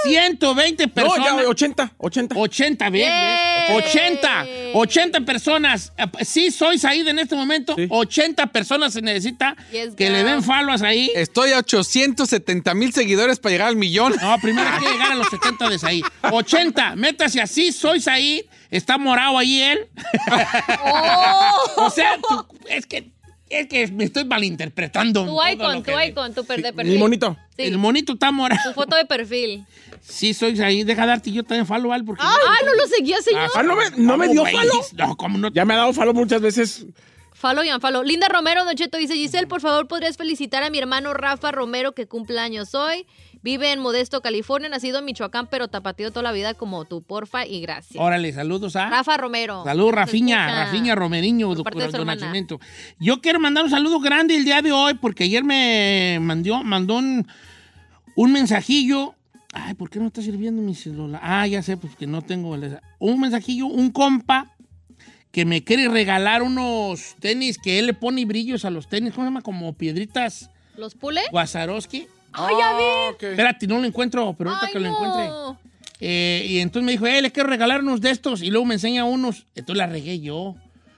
[0.03, 1.25] 120 No, personas.
[1.41, 2.35] ya 80, 80.
[2.37, 3.01] 80, ¿ves?
[3.07, 3.75] Yay.
[3.77, 4.45] 80.
[4.73, 5.93] 80 personas.
[6.21, 7.75] Sí, soy Said en este momento.
[7.89, 11.09] 80 personas se necesita Yes, que le den follow a Said.
[11.15, 14.13] Estoy a 870 mil seguidores para llegar al millón.
[14.21, 16.01] No, primero hay que llegar a los 70 de Said.
[16.31, 18.41] 80, métase así, soy Said.
[18.71, 19.87] Está morado ahí él.
[21.77, 23.11] o sea, tú- es que
[23.47, 25.23] es que me estoy malinterpretando.
[25.25, 26.93] Tu icon, tu icon, tu per- de perfil.
[26.93, 27.37] Mi monito.
[27.55, 27.63] Sí.
[27.63, 28.59] El monito está morado.
[28.65, 29.65] Tu foto de perfil.
[30.01, 30.85] Sí, soy Said.
[30.85, 32.23] Deja darte yo también follow al porque.
[32.25, 32.35] Ah,
[32.65, 33.49] no lo seguía, señor.
[33.55, 34.81] Ah, no me, no me ¿Cómo, dio follow.
[34.97, 35.49] No, ¿cómo no?
[35.49, 36.85] Ya me ha dado follow muchas veces.
[37.33, 38.01] Follow y unfollow.
[38.03, 41.91] Linda Romero, Don Cheto, dice, Giselle, por favor, ¿podrías felicitar a mi hermano Rafa Romero,
[41.93, 43.05] que cumple años hoy?
[43.45, 47.45] Vive en Modesto, California, nacido en Michoacán, pero tapatío toda la vida como tú, porfa,
[47.45, 48.03] y gracias.
[48.03, 48.89] Órale, saludos a.
[48.89, 49.63] Rafa Romero.
[49.63, 50.65] Saludos, Rafiña.
[50.65, 52.59] Rafiña Romeriño, Por do, parte de nacimiento.
[52.99, 56.95] Yo quiero mandar un saludo grande el día de hoy porque ayer me mandó, mandó
[56.95, 57.27] un,
[58.15, 59.13] un mensajillo.
[59.53, 61.21] Ay, ¿por qué no está sirviendo mi celular?
[61.23, 62.57] Ah, ya sé, pues que no tengo.
[62.97, 64.55] Un mensajillo, un compa
[65.31, 69.13] que me quiere regalar unos tenis que él le pone brillos a los tenis.
[69.13, 69.43] ¿Cómo se llama?
[69.43, 71.21] Como piedritas ¿Los pule?
[71.31, 72.07] Wazarowski.
[72.37, 73.25] ¡Ay, ya vi!
[73.27, 74.95] Espérate, no lo encuentro, pero ahorita Ay, que lo no.
[74.95, 75.59] encuentre.
[76.01, 78.41] Eh, y entonces me dijo, eh, le quiero regalar unos de estos.
[78.41, 79.45] Y luego me enseña unos.
[79.55, 80.55] Entonces la regué yo.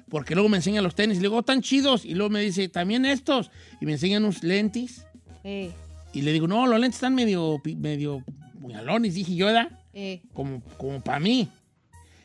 [0.10, 1.18] Porque luego me enseña los tenis.
[1.18, 2.06] Y luego, "Oh, tan chidos.
[2.06, 3.52] Y luego me dice, también estos.
[3.82, 5.06] Y me enseñan unos lentes.
[5.44, 5.72] Eh,
[6.14, 8.24] Y le digo, no, los lentes están medio, medio
[8.62, 9.14] puñalones.
[9.14, 9.70] Dije yo, ¿da?
[9.94, 10.22] eh.
[10.34, 11.48] Como, como para mí.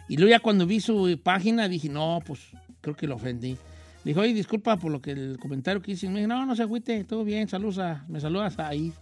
[0.08, 2.40] Y luego ya cuando vi su página dije, no, pues
[2.80, 3.56] creo que lo ofendí.
[4.04, 6.06] Dijo, oye, disculpa por lo que el comentario que hice.
[6.06, 8.92] Y me dijo, no, no se agüite, todo bien, saludos a, me saludas ahí.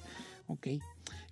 [0.47, 0.67] Ok.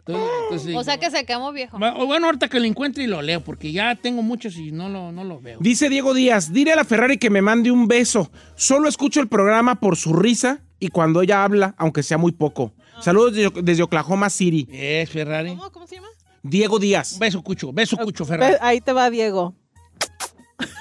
[0.08, 1.78] Entonces, entonces, O sea que se quemó viejo.
[1.78, 5.12] Bueno, ahorita que lo encuentre y lo leo, porque ya tengo muchos y no lo,
[5.12, 5.58] no lo veo.
[5.60, 8.30] Dice Diego Díaz, dile a la Ferrari que me mande un beso.
[8.54, 12.72] Solo escucho el programa por su risa y cuando ella habla, aunque sea muy poco.
[13.02, 14.66] Saludos desde, desde Oklahoma City.
[14.72, 15.50] Es Ferrari.
[15.50, 16.08] ¿Cómo, ¿Cómo se llama?
[16.42, 17.18] Diego Díaz.
[17.18, 18.56] Beso, Cucho, beso, Cucho, Ferrari.
[18.60, 19.54] Ahí te va Diego.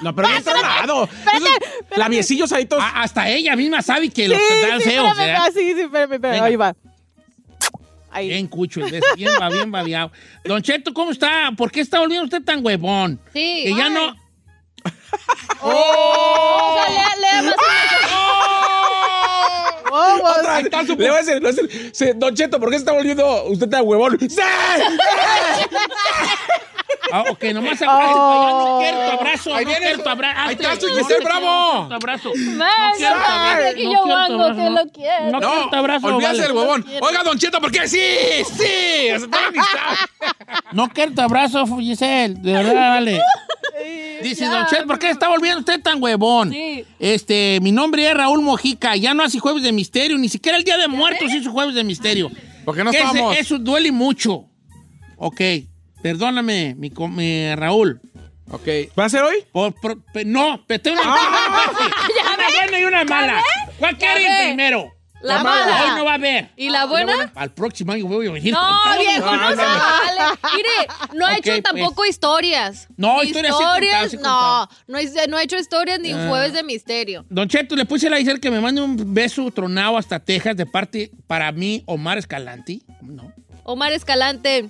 [0.02, 1.10] No, pero bien tronado.
[1.96, 2.84] Labiecillos ahí todos.
[2.96, 5.08] Hasta ella misma sabe que los dan sí, feos.
[5.10, 5.44] espérame, ¿verdad?
[5.48, 6.34] ah, sí, sí, espérame, espérame.
[6.34, 6.46] Venga.
[6.46, 6.76] Ahí va.
[8.10, 8.30] Ahí.
[8.30, 10.12] Bien, Cucho, el bien, va, bien babiado.
[10.44, 11.52] Don Cheto, ¿cómo está?
[11.56, 13.20] ¿Por qué está volviendo usted tan huevón?
[13.34, 13.64] Sí.
[13.66, 14.16] Que ya no...
[15.60, 17.56] O sea, lea, lea más
[20.98, 22.92] Le voy a decir, le voy a decir, sí, Don Cheto, ¿por qué se está
[22.94, 24.18] volviendo usted tan huevón?
[24.20, 24.38] ¡Sí!
[27.12, 28.16] Ah, ok, nomás abrazo.
[28.18, 28.74] Oh.
[28.76, 29.56] No quiero tu abrazo.
[29.56, 30.40] Ahí no viene quiero tu abrazo.
[30.42, 31.88] ahí está su No Giselle Bravo.
[31.88, 32.32] tu abrazo.
[32.36, 34.70] Venga, quiero tu abrazo, que no yo hago que no.
[34.72, 35.32] lo quiero.
[35.32, 36.86] No quiero tu abrazo, olvídate del huevón.
[37.02, 37.88] Oiga, Don Cheto, ¿por qué?
[37.88, 38.00] Sí,
[38.58, 39.08] sí.
[39.10, 39.16] La
[39.48, 40.36] amistad.
[40.74, 42.36] No quiero tu abrazo, Giselle.
[42.40, 43.22] De verdad, vale.
[44.22, 44.50] Dice ya.
[44.52, 46.52] Don Cheto, ¿por qué está volviendo usted tan huevón?
[46.52, 46.84] Sí.
[47.00, 48.96] Este, mi nombre es Raúl Mojica.
[48.96, 50.18] Ya no hace jueves de misterio.
[50.18, 52.32] Ni siquiera el Día de Muertos hizo jueves de misterio.
[52.66, 53.38] ¿Por qué no Que ese- estamos?
[53.38, 54.46] Eso duele mucho.
[55.18, 55.42] Ok,
[56.02, 58.00] perdóname, mi, mi Raúl.
[58.50, 58.68] Ok.
[58.98, 59.38] ¿Va a ser hoy?
[59.52, 61.12] Por- por- pe- no, pero tengo una,
[62.36, 63.42] una buena y una mala.
[63.80, 64.46] ¿Cuál quiere ir ve.
[64.48, 64.94] primero?
[65.28, 65.96] La Hoy mala.
[65.98, 66.50] no va a haber.
[66.56, 67.32] ¿Y la buena?
[67.36, 68.54] Al próximo año voy a venir.
[68.54, 70.40] No, con viejo, no, se vale.
[70.56, 70.70] Mire,
[71.16, 71.64] no ha hecho pues.
[71.64, 72.88] tampoco historias.
[72.98, 74.98] No, historias sí he contado, sí he no, no,
[75.30, 76.26] no ha hecho historias ni Ah.
[76.30, 77.26] jueves de misterio.
[77.30, 80.56] Don Cheto, le puse a la Giselle que me mande un beso tronado hasta Texas
[80.56, 82.82] de parte para mí, Omar Escalanti.
[83.02, 83.32] No.
[83.64, 84.70] Omar Escalante,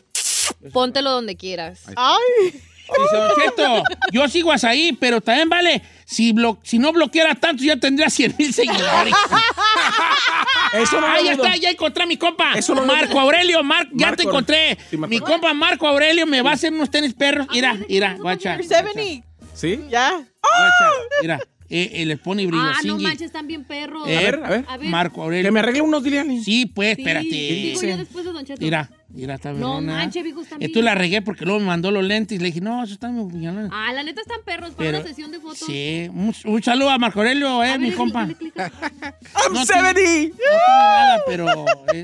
[0.74, 1.84] póntelo donde quieras.
[1.96, 2.62] Ay.
[2.88, 7.36] Dice Don Cheto, yo sigo hasta ahí, pero también vale, si, blo- si no bloqueara
[7.36, 9.14] tanto ya tendría 100 mil seguidores.
[10.74, 11.32] Eso no ah, lo dudo.
[11.46, 12.54] está, ya encontré a mi compa.
[12.54, 13.20] Eso no lo Marco.
[13.20, 14.18] Aurelio, Mar- ya Marco.
[14.18, 14.78] te encontré.
[14.90, 15.10] Sí, Marco.
[15.10, 17.48] mi compa Marco Aurelio me va a hacer unos tenis perros.
[17.52, 18.58] Mira, mira, guacha.
[18.58, 19.26] You're 70.
[19.54, 19.80] ¿Sí?
[19.90, 20.12] Ya.
[20.12, 21.40] guacha, Mira,
[21.70, 22.64] eh, eh, pone brillo.
[22.64, 24.08] Ah, no manches, están bien perros.
[24.08, 24.66] Eh, A ver, a ver.
[24.68, 24.90] A ver.
[24.90, 25.52] Marco Que Aurelio.
[25.52, 26.04] me arregle unos.
[26.44, 27.28] Sí, pues, Sí, espérate.
[27.30, 28.62] Digo yo después de Don Cheto.
[28.62, 29.94] Mira, Mira, está No verona.
[29.96, 32.40] manches, viejos, están Y tú la regué porque luego me mandó los lentes.
[32.42, 33.70] Le dije, no, eso está muy bien.
[33.72, 35.60] Ah, la neta están perros para Pero- una sesión de fotos.
[35.60, 38.24] Sí, un, un saludo a Marco Aurelio, eh, mi compa.
[38.24, 38.36] I'm
[39.54, 39.88] No 70.
[39.88, 41.48] No tiene nada, pero
[41.94, 42.04] eh,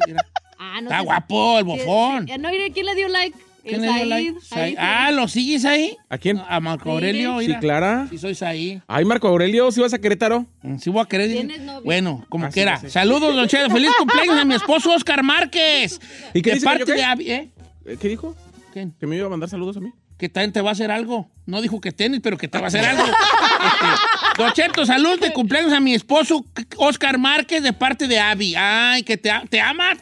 [0.57, 2.25] Ah, no está guapo el bofón.
[2.39, 3.37] No, mire, ¿quién le dio like?
[3.63, 4.39] ¿Quién El le dio Said, like?
[4.41, 4.75] Said, Said.
[4.77, 5.95] Ah, ¿lo sigues ahí?
[6.09, 6.39] ¿A quién?
[6.47, 6.89] A Marco Sí.
[6.91, 7.59] Aurelio, Sí, mira.
[7.59, 8.07] Clara.
[8.09, 8.81] Sí, sois ahí.
[8.87, 10.45] Ay, Marco Aurelio, si vas a Querétaro.
[10.61, 11.31] Mm, Sí voy a querer.
[11.31, 11.81] ¿Tienes novio?
[11.83, 12.77] Bueno, como Ah, sí, quiera.
[12.89, 13.47] Saludos, Don.
[13.49, 15.99] Feliz cumpleaños a mi esposo Oscar Márquez.
[16.33, 17.51] ¿Y qué de dice que parte yo qué?
[17.85, 18.35] Eh, ¿Qué dijo?
[18.73, 18.93] ¿Quién?
[18.99, 19.91] Que me iba a mandar saludos a mí.
[20.17, 21.29] Que también te va a hacer algo.
[21.45, 23.03] No dijo que tenis, pero que te va a hacer algo.
[23.03, 26.45] Este, Don Cheto, salud de cumpleaños a mi esposo
[26.77, 28.55] Oscar Márquez de parte de Abby.
[28.57, 29.97] Ay, que te, te amas.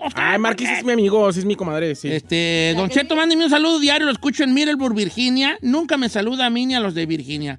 [0.00, 2.10] Oscar Ay, Marquis es mi amigo, sí es mi comadre, sí.
[2.10, 5.58] Este, Don Cheto, mándeme un saludo diario, lo escucho en Middleburg, Virginia.
[5.62, 7.58] Nunca me saluda a mí ni a los de Virginia.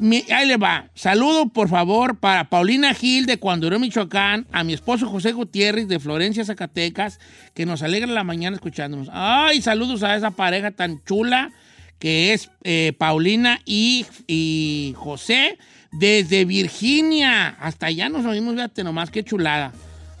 [0.00, 0.90] Ahí le va.
[0.94, 6.00] Saludo, por favor, para Paulina Gil de Cuanduró, Michoacán, a mi esposo José Gutiérrez de
[6.00, 7.20] Florencia, Zacatecas,
[7.54, 9.08] que nos alegra la mañana escuchándonos.
[9.12, 11.52] Ay, saludos a esa pareja tan chula
[11.98, 15.58] que es eh, Paulina y, y José
[15.92, 17.48] desde Virginia.
[17.60, 19.72] Hasta allá nos oímos, fíjate nomás, qué chulada.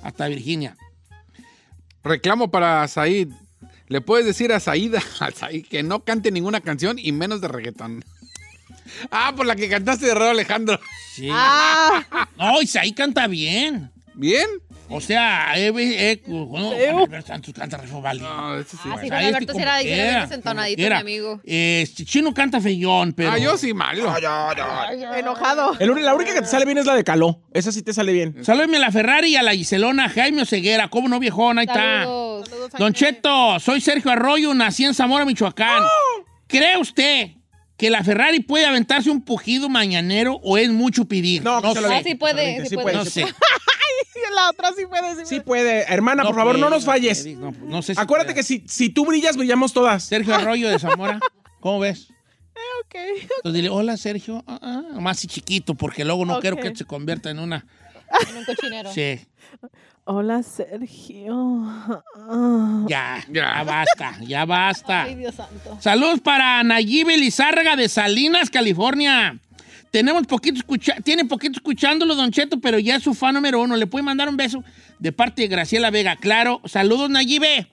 [0.02, 0.76] Hasta Virginia.
[2.04, 3.28] Reclamo para Said.
[3.88, 5.02] Le puedes decir a Saida,
[5.68, 8.04] que no cante ninguna canción y menos de reggaetón.
[9.10, 10.80] Ah, por la que cantaste de Raúl Alejandro.
[11.14, 11.28] Sí.
[11.32, 13.90] Ah, No, Isaí canta bien.
[14.14, 14.46] ¿Bien?
[14.92, 16.46] O sea, eh, eh, no.
[16.48, 18.20] Juan Santos canta re vale.
[18.20, 18.88] No, eso sí.
[18.92, 20.96] Ah, sí, es Alberto como diferente, quiera.
[20.96, 21.40] mi amigo.
[21.44, 23.30] Eh, Chino canta feyón, pero...
[23.30, 24.12] Ah, yo sí malo.
[25.16, 25.76] enojado.
[25.78, 27.40] El la única que te sale bien es la de Caló.
[27.52, 28.44] Esa sí te sale bien.
[28.44, 30.88] Salúdeme a la Ferrari y a la Giselona, Jaime Oseguera.
[30.88, 31.60] ¿Cómo no, viejón?
[31.60, 32.02] Ahí está.
[32.02, 32.50] Saludos.
[32.76, 35.84] Don Cheto, soy Sergio Arroyo, nací en Zamora, Michoacán.
[36.48, 37.30] ¿Cree usted
[37.80, 41.42] que la Ferrari puede aventarse un pujido mañanero o es mucho pedir?
[41.42, 41.80] No, lo sé.
[41.88, 42.94] Ah, sí puede, sí puede.
[42.94, 43.24] No sé.
[44.34, 45.26] La otra sí puede decir.
[45.26, 45.90] Sí puede.
[45.90, 47.22] Hermana, por favor, no puede, nos falles.
[47.22, 50.04] puede, No, no sé si Acuérdate que si, si tú brillas, brillamos todas.
[50.04, 51.20] Sergio Arroyo de Zamora,
[51.60, 52.08] ¿cómo ves?
[52.84, 52.94] Ok.
[53.36, 56.84] Entonces dile, hola Sergio, ah, ah, más y chiquito, porque luego no quiero que se
[56.84, 57.64] convierta en una.
[58.28, 58.92] En un cochinero.
[58.92, 59.20] Sí,
[60.04, 61.62] Hola, Sergio.
[62.16, 62.84] Ah.
[62.88, 63.62] ya, ya, Ya.
[63.64, 65.02] basta, ya basta.
[65.04, 65.78] Ay, Dios santo.
[65.80, 69.38] Saludos para Nayib Elizárraga de Salinas, California.
[69.90, 73.76] Tenemos poquito escucha tiene poquito escuchándolo, Don Cheto, pero ya es su fan número uno.
[73.76, 74.64] Le puede mandar un beso
[74.98, 76.16] de parte de Graciela Vega.
[76.16, 77.66] Claro, saludos, Nayibe.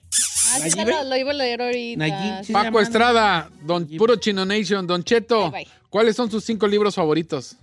[0.52, 1.98] Ah, sí, lo, lo iba a leer ahorita.
[1.98, 2.52] Nayib, sí.
[2.52, 2.80] Paco.
[2.80, 5.50] Estrada, Don Puro Chino Nation, Don Cheto.
[5.50, 5.72] Bye, bye.
[5.90, 7.56] ¿Cuáles son sus cinco libros favoritos?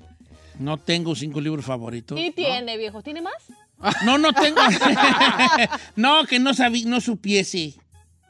[0.59, 2.19] No tengo cinco libros favoritos.
[2.19, 3.01] Sí tiene, viejo.
[3.01, 3.33] ¿Tiene más?
[4.03, 4.61] No, no tengo.
[5.95, 7.73] no, que no sabí, no supiese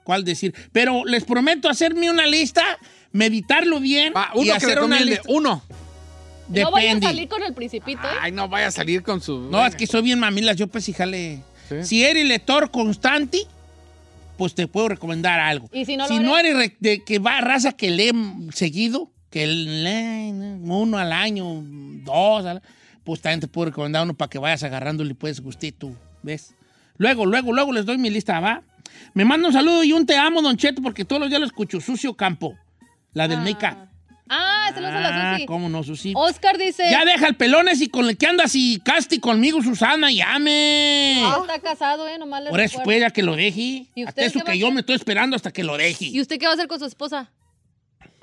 [0.03, 0.53] cuál decir.
[0.71, 2.63] Pero les prometo hacerme una lista,
[3.11, 5.23] meditarlo bien Va, y uno que hacer una lista.
[5.28, 5.63] Uno.
[6.47, 8.17] No vaya a salir con el principito, ¿eh?
[8.21, 9.49] Ay, no vaya a salir con su.
[9.49, 11.41] No, es que soy bien mamilas, yo pues híjale.
[11.69, 11.76] Sí.
[11.84, 13.39] Si eres lector constante,
[14.38, 15.69] pues te puedo recomendar algo.
[15.73, 16.51] ¿Y si no lo si no eres?
[16.55, 18.11] eres re- de que va raza que lee
[18.53, 20.31] seguido, que lee
[20.63, 21.61] uno al año,
[22.05, 22.61] dos, al-
[23.03, 25.91] pues también te puedo recomendar uno para que vayas agarrándole pues gustito,
[26.23, 26.55] ¿ves?
[26.97, 28.63] Luego, luego, luego les doy mi lista, ¿va?
[29.13, 31.47] Me manda un saludo y un te amo, Don Cheto, porque todos los días lo
[31.47, 31.81] escucho.
[31.81, 32.57] Sucio Campo,
[33.11, 33.41] la del Ah.
[33.41, 33.89] Meca.
[34.29, 35.45] Ah, se lo hace la Ah, Susi.
[35.47, 36.13] cómo no, Susi.
[36.15, 36.89] Oscar dice.
[36.89, 41.17] Ya deja el pelones y con el que andas y casti conmigo, Susana, llame.
[41.19, 42.17] Ya está casado, ¿eh?
[42.17, 43.86] Nomás le Por eso, pues, ya que lo deje.
[43.95, 46.05] ¿Y usted Hasta eso a que yo me estoy esperando hasta que lo deje.
[46.05, 47.29] ¿Y usted qué va a hacer con su esposa?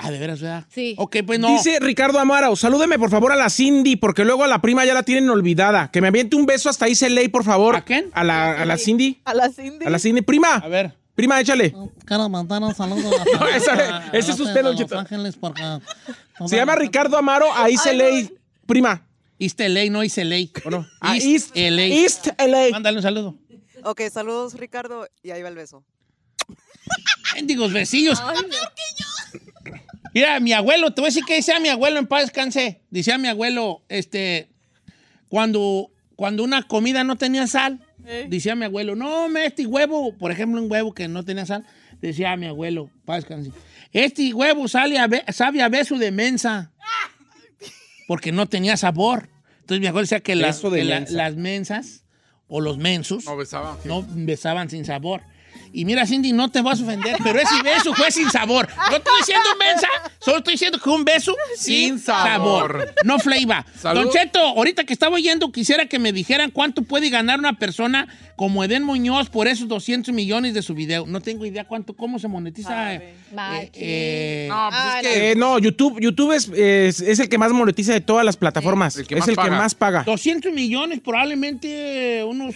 [0.05, 0.65] Ah, de veras, ¿verdad?
[0.69, 0.95] Sí.
[0.99, 1.49] Ok, pues no.
[1.49, 4.95] Dice Ricardo Amaro, salúdeme por favor a la Cindy, porque luego a la prima ya
[4.95, 5.91] la tienen olvidada.
[5.93, 7.77] Que me aviente un beso hasta ahí se ley, por favor.
[7.77, 8.11] ¿A quién?
[8.13, 9.21] A la, a la Cindy.
[9.25, 9.87] A la Cindy.
[9.87, 10.23] A la Cindy.
[10.23, 10.93] Prima, A ver.
[11.15, 11.73] prima, échale.
[12.05, 14.99] Quiero mandar un saludo a No, esa- ese es usted, Don Cheto.
[14.99, 15.63] Ángeles, porque...
[16.47, 18.35] Se llama Ricardo Amaro, ahí se ley.
[18.67, 19.07] Prima.
[19.39, 20.37] East LA, no East LA.
[20.65, 20.87] ¿O no?
[21.01, 21.83] Ah, East, LA.
[21.83, 22.71] East LA.
[22.73, 23.37] Mándale un saludo.
[23.85, 25.85] Ok, saludos Ricardo y ahí va el beso.
[27.35, 28.21] Mendigos besillos.
[30.15, 32.83] Mira, mi abuelo, te voy a decir que decía mi abuelo en paz descanse.
[32.91, 34.49] Decía mi abuelo, este,
[35.29, 37.81] cuando, cuando una comida no tenía sal,
[38.29, 41.65] decía mi abuelo, no, me este huevo, por ejemplo, un huevo que no tenía sal,
[42.01, 43.53] decía mi abuelo, paz descanse,
[43.93, 46.73] este huevo sale a be- sabe a beso de mensa,
[48.07, 49.29] porque no tenía sabor.
[49.61, 51.13] Entonces mi abuelo decía que, las, Beso de que la- mensa.
[51.15, 52.05] las mensas
[52.49, 53.79] o los mensos No besaba.
[53.85, 55.23] no besaban sin sabor.
[55.75, 58.69] Y mira, Cindy, no te vas a ofender, pero ese beso fue sin sabor.
[58.91, 59.89] No estoy diciendo mensa,
[60.21, 62.29] solo estoy diciendo que un beso sin, Sin sabor.
[62.73, 62.95] sabor.
[63.05, 63.65] No flavor.
[63.79, 64.03] Salud.
[64.03, 68.07] Don Cheto, ahorita que estaba oyendo, quisiera que me dijeran cuánto puede ganar una persona
[68.37, 71.07] como Eden Muñoz por esos 200 millones de su video.
[71.07, 72.95] No tengo idea cuánto, cómo se monetiza.
[72.95, 73.71] eh, Machín.
[73.75, 75.31] eh, No, pues Ah, es que.
[75.31, 78.97] Eh, no, YouTube, YouTube es, es, es el que más monetiza de todas las plataformas.
[78.97, 80.03] El que es el que más paga.
[80.05, 82.55] 200 millones, probablemente unos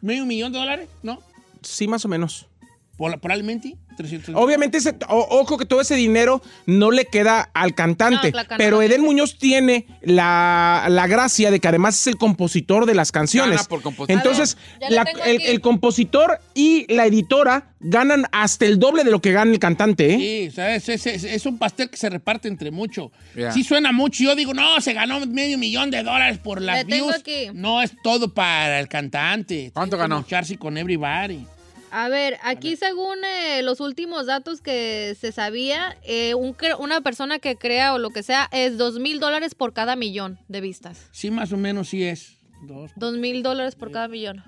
[0.00, 1.20] medio millón de dólares, ¿no?
[1.62, 2.48] Sí, más o menos.
[2.96, 7.74] Por- Probablemente 300 Obviamente, ese- o- ojo que todo ese dinero no le queda al
[7.74, 12.16] cantante, No, pero no Eden Muñoz tiene la, la gracia de que además es el
[12.16, 13.56] compositor de las canciones.
[13.56, 14.16] Gana por compositor.
[14.16, 19.32] Entonces, ver, la- el, compositor y la editora ganan hasta el doble de lo que
[19.32, 20.18] gana el cantante, ¿eh?
[20.18, 23.10] Sí, o sea, es, es- es- es un pastel que se reparte entre mucho.
[23.36, 23.52] Ya.
[23.52, 24.22] Sí suena mucho.
[24.24, 27.20] Yo digo, no, se ganó medio millón de dólares por las Le tengo views.
[27.20, 27.46] aquí.
[27.54, 29.70] No es todo para el cantante.
[29.74, 30.18] ¿Cuánto ganó?
[30.20, 31.46] mocharse con everybody.
[31.90, 37.38] A ver, aquí según eh, los últimos datos que se sabía, eh, un una persona
[37.38, 41.08] que crea o lo que sea es dos mil dólares por cada millón de vistas.
[41.12, 42.36] Sí, más o menos sí es.
[42.62, 42.92] Dos.
[43.18, 44.44] Mil dólares por cada millón.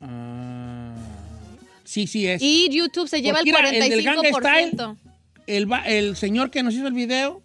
[0.00, 0.94] Ah,
[1.84, 2.42] sí, sí es.
[2.42, 4.96] Y YouTube se lleva el Porque mira, el del 45%.
[5.46, 7.42] El, señor que nos hizo el video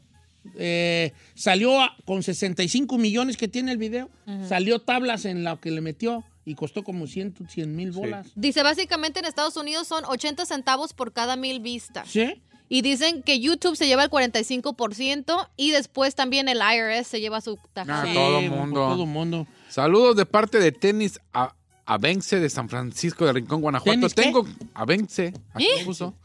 [0.56, 4.10] eh, salió a- con 65 millones que tiene el video.
[4.48, 7.36] Salió tablas en lo que le metió y costó como 100
[7.76, 8.28] mil bolas.
[8.36, 12.08] Dice, básicamente en Estados Unidos son 80 centavos por cada mil vistas.
[12.10, 12.42] ¿Sí?
[12.70, 17.42] Y dicen que YouTube se lleva el 45% y después también el IRS se lleva
[17.42, 18.14] su Ah, tajada.
[18.14, 18.74] todo pues, mundo.
[18.88, 19.48] todo mundo.
[19.68, 21.54] Saludos de parte de Tenis a
[21.86, 24.08] Avence de San Francisco de Rincón, Guanajuato.
[24.10, 25.84] Tengo Avence, aquí ¿Eh?
[25.84, 26.16] puso.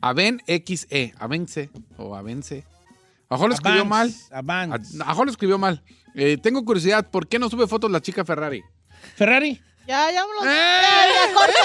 [0.00, 2.64] Aven XE, Avence o Avence.
[3.28, 4.14] A lo mejor lo escribió mal.
[4.30, 4.72] Avance.
[4.72, 5.82] A a lo mejor lo escribió mal.
[6.14, 8.62] Eh, tengo curiosidad, ¿por qué no sube fotos la chica Ferrari?
[9.16, 9.60] Ferrari.
[9.86, 10.50] Ya, ya me lo...
[10.50, 10.56] ¡Eh!
[10.82, 11.58] Ya, ya, corta,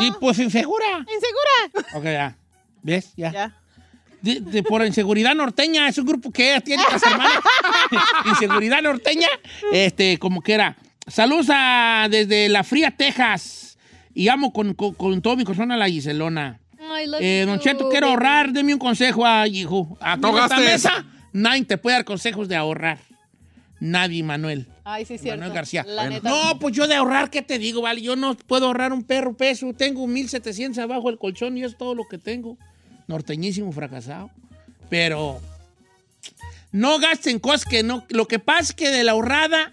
[0.00, 0.06] eh.
[0.06, 0.86] Y pues insegura.
[0.98, 1.88] Insegura.
[1.98, 2.36] Ok, ya.
[2.82, 3.12] ¿Ves?
[3.16, 3.30] Ya.
[3.32, 3.56] Ya.
[4.22, 7.38] De, de- por Inseguridad Norteña, es un grupo que tiene las hermanas.
[8.26, 9.28] Inseguridad Norteña,
[9.72, 10.76] este, como que era.
[11.06, 13.76] Saludos a, desde la fría Texas.
[14.14, 16.60] Y amo con, con- con todo mi corazón a la Giselona.
[16.78, 18.52] I love Eh, don Cheto, quiero ahorrar.
[18.52, 19.98] Deme un consejo, a hijo.
[20.18, 22.98] No en esta mesa, nadie te puede dar consejos de ahorrar.
[23.80, 24.68] Nadie, Manuel.
[24.84, 25.38] Ay, sí, cierto.
[25.38, 25.84] Manuel García.
[25.86, 26.28] La neta.
[26.28, 27.82] No, pues yo de ahorrar, ¿qué te digo?
[27.82, 29.72] Vale, yo no puedo ahorrar un perro peso.
[29.74, 32.58] Tengo 1700 abajo el colchón y es todo lo que tengo.
[33.06, 34.30] Norteñísimo fracasado.
[34.90, 35.40] Pero
[36.72, 38.04] no gasten cosas que no.
[38.08, 39.72] Lo que pasa es que de la ahorrada,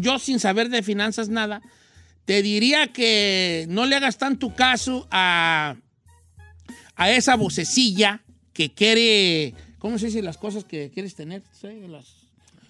[0.00, 1.62] yo sin saber de finanzas nada,
[2.24, 5.76] te diría que no le hagas tanto caso a,
[6.96, 8.22] a esa vocecilla
[8.52, 9.54] que quiere.
[9.78, 11.42] ¿Cómo se dice las cosas que quieres tener?
[11.52, 12.23] Sí, las,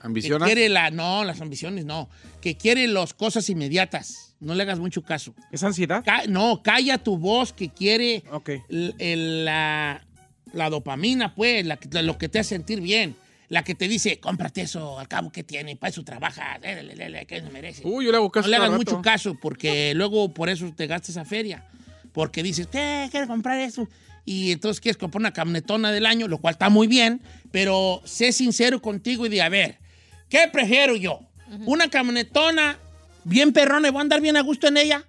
[0.04, 0.46] que ¿Ambicionas?
[0.46, 2.08] quiere la, no, las ambiciones no.
[2.40, 4.34] Que quiere las cosas inmediatas.
[4.40, 5.34] No le hagas mucho caso.
[5.50, 6.02] ¿Es ansiedad?
[6.04, 8.50] Ca- no, calla tu voz que quiere Ok.
[8.68, 10.04] el- el- la,
[10.52, 13.16] la dopamina, pues, la que- lo que te hace sentir bien.
[13.48, 17.08] La que te dice, cómprate eso, al cabo que tiene, para eso trabaja, le, le,
[17.10, 17.82] le, que se merece.
[17.84, 18.78] Uy, yo le hago caso no le hagas rato.
[18.78, 21.64] mucho caso, porque luego por eso te gastas esa feria.
[22.12, 23.08] Porque dices, ¿qué?
[23.10, 23.88] Quiero comprar eso.
[24.24, 27.20] Y entonces quieres comprar una camionetona del año, lo cual está muy bien,
[27.52, 29.78] pero sé sincero contigo y di, a ver,
[30.34, 31.20] ¿qué prefiero yo?
[31.64, 32.76] ¿Una camionetona
[33.22, 35.04] bien perrona y voy a andar bien a gusto en ella?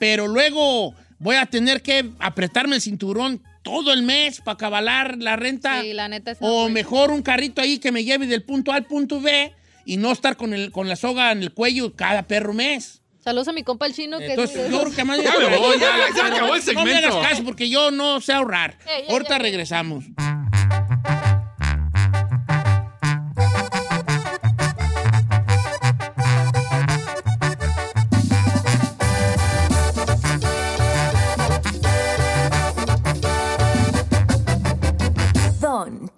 [0.00, 5.36] Pero luego voy a tener que apretarme el cinturón todo el mes para cabalar la
[5.36, 5.82] renta.
[5.82, 8.76] Sí, la neta es O mejor un carrito ahí que me lleve del punto A
[8.76, 9.52] al punto B
[9.84, 13.02] y no estar con, el, con la soga en el cuello cada perro mes.
[13.22, 15.78] Saludos a mi compa el chino que es yo creo que más Ya me voy,
[15.78, 18.78] ya, ya Pero acabó el No me hagas caso porque yo no sé ahorrar.
[18.84, 20.06] Ya, Ahorita regresamos.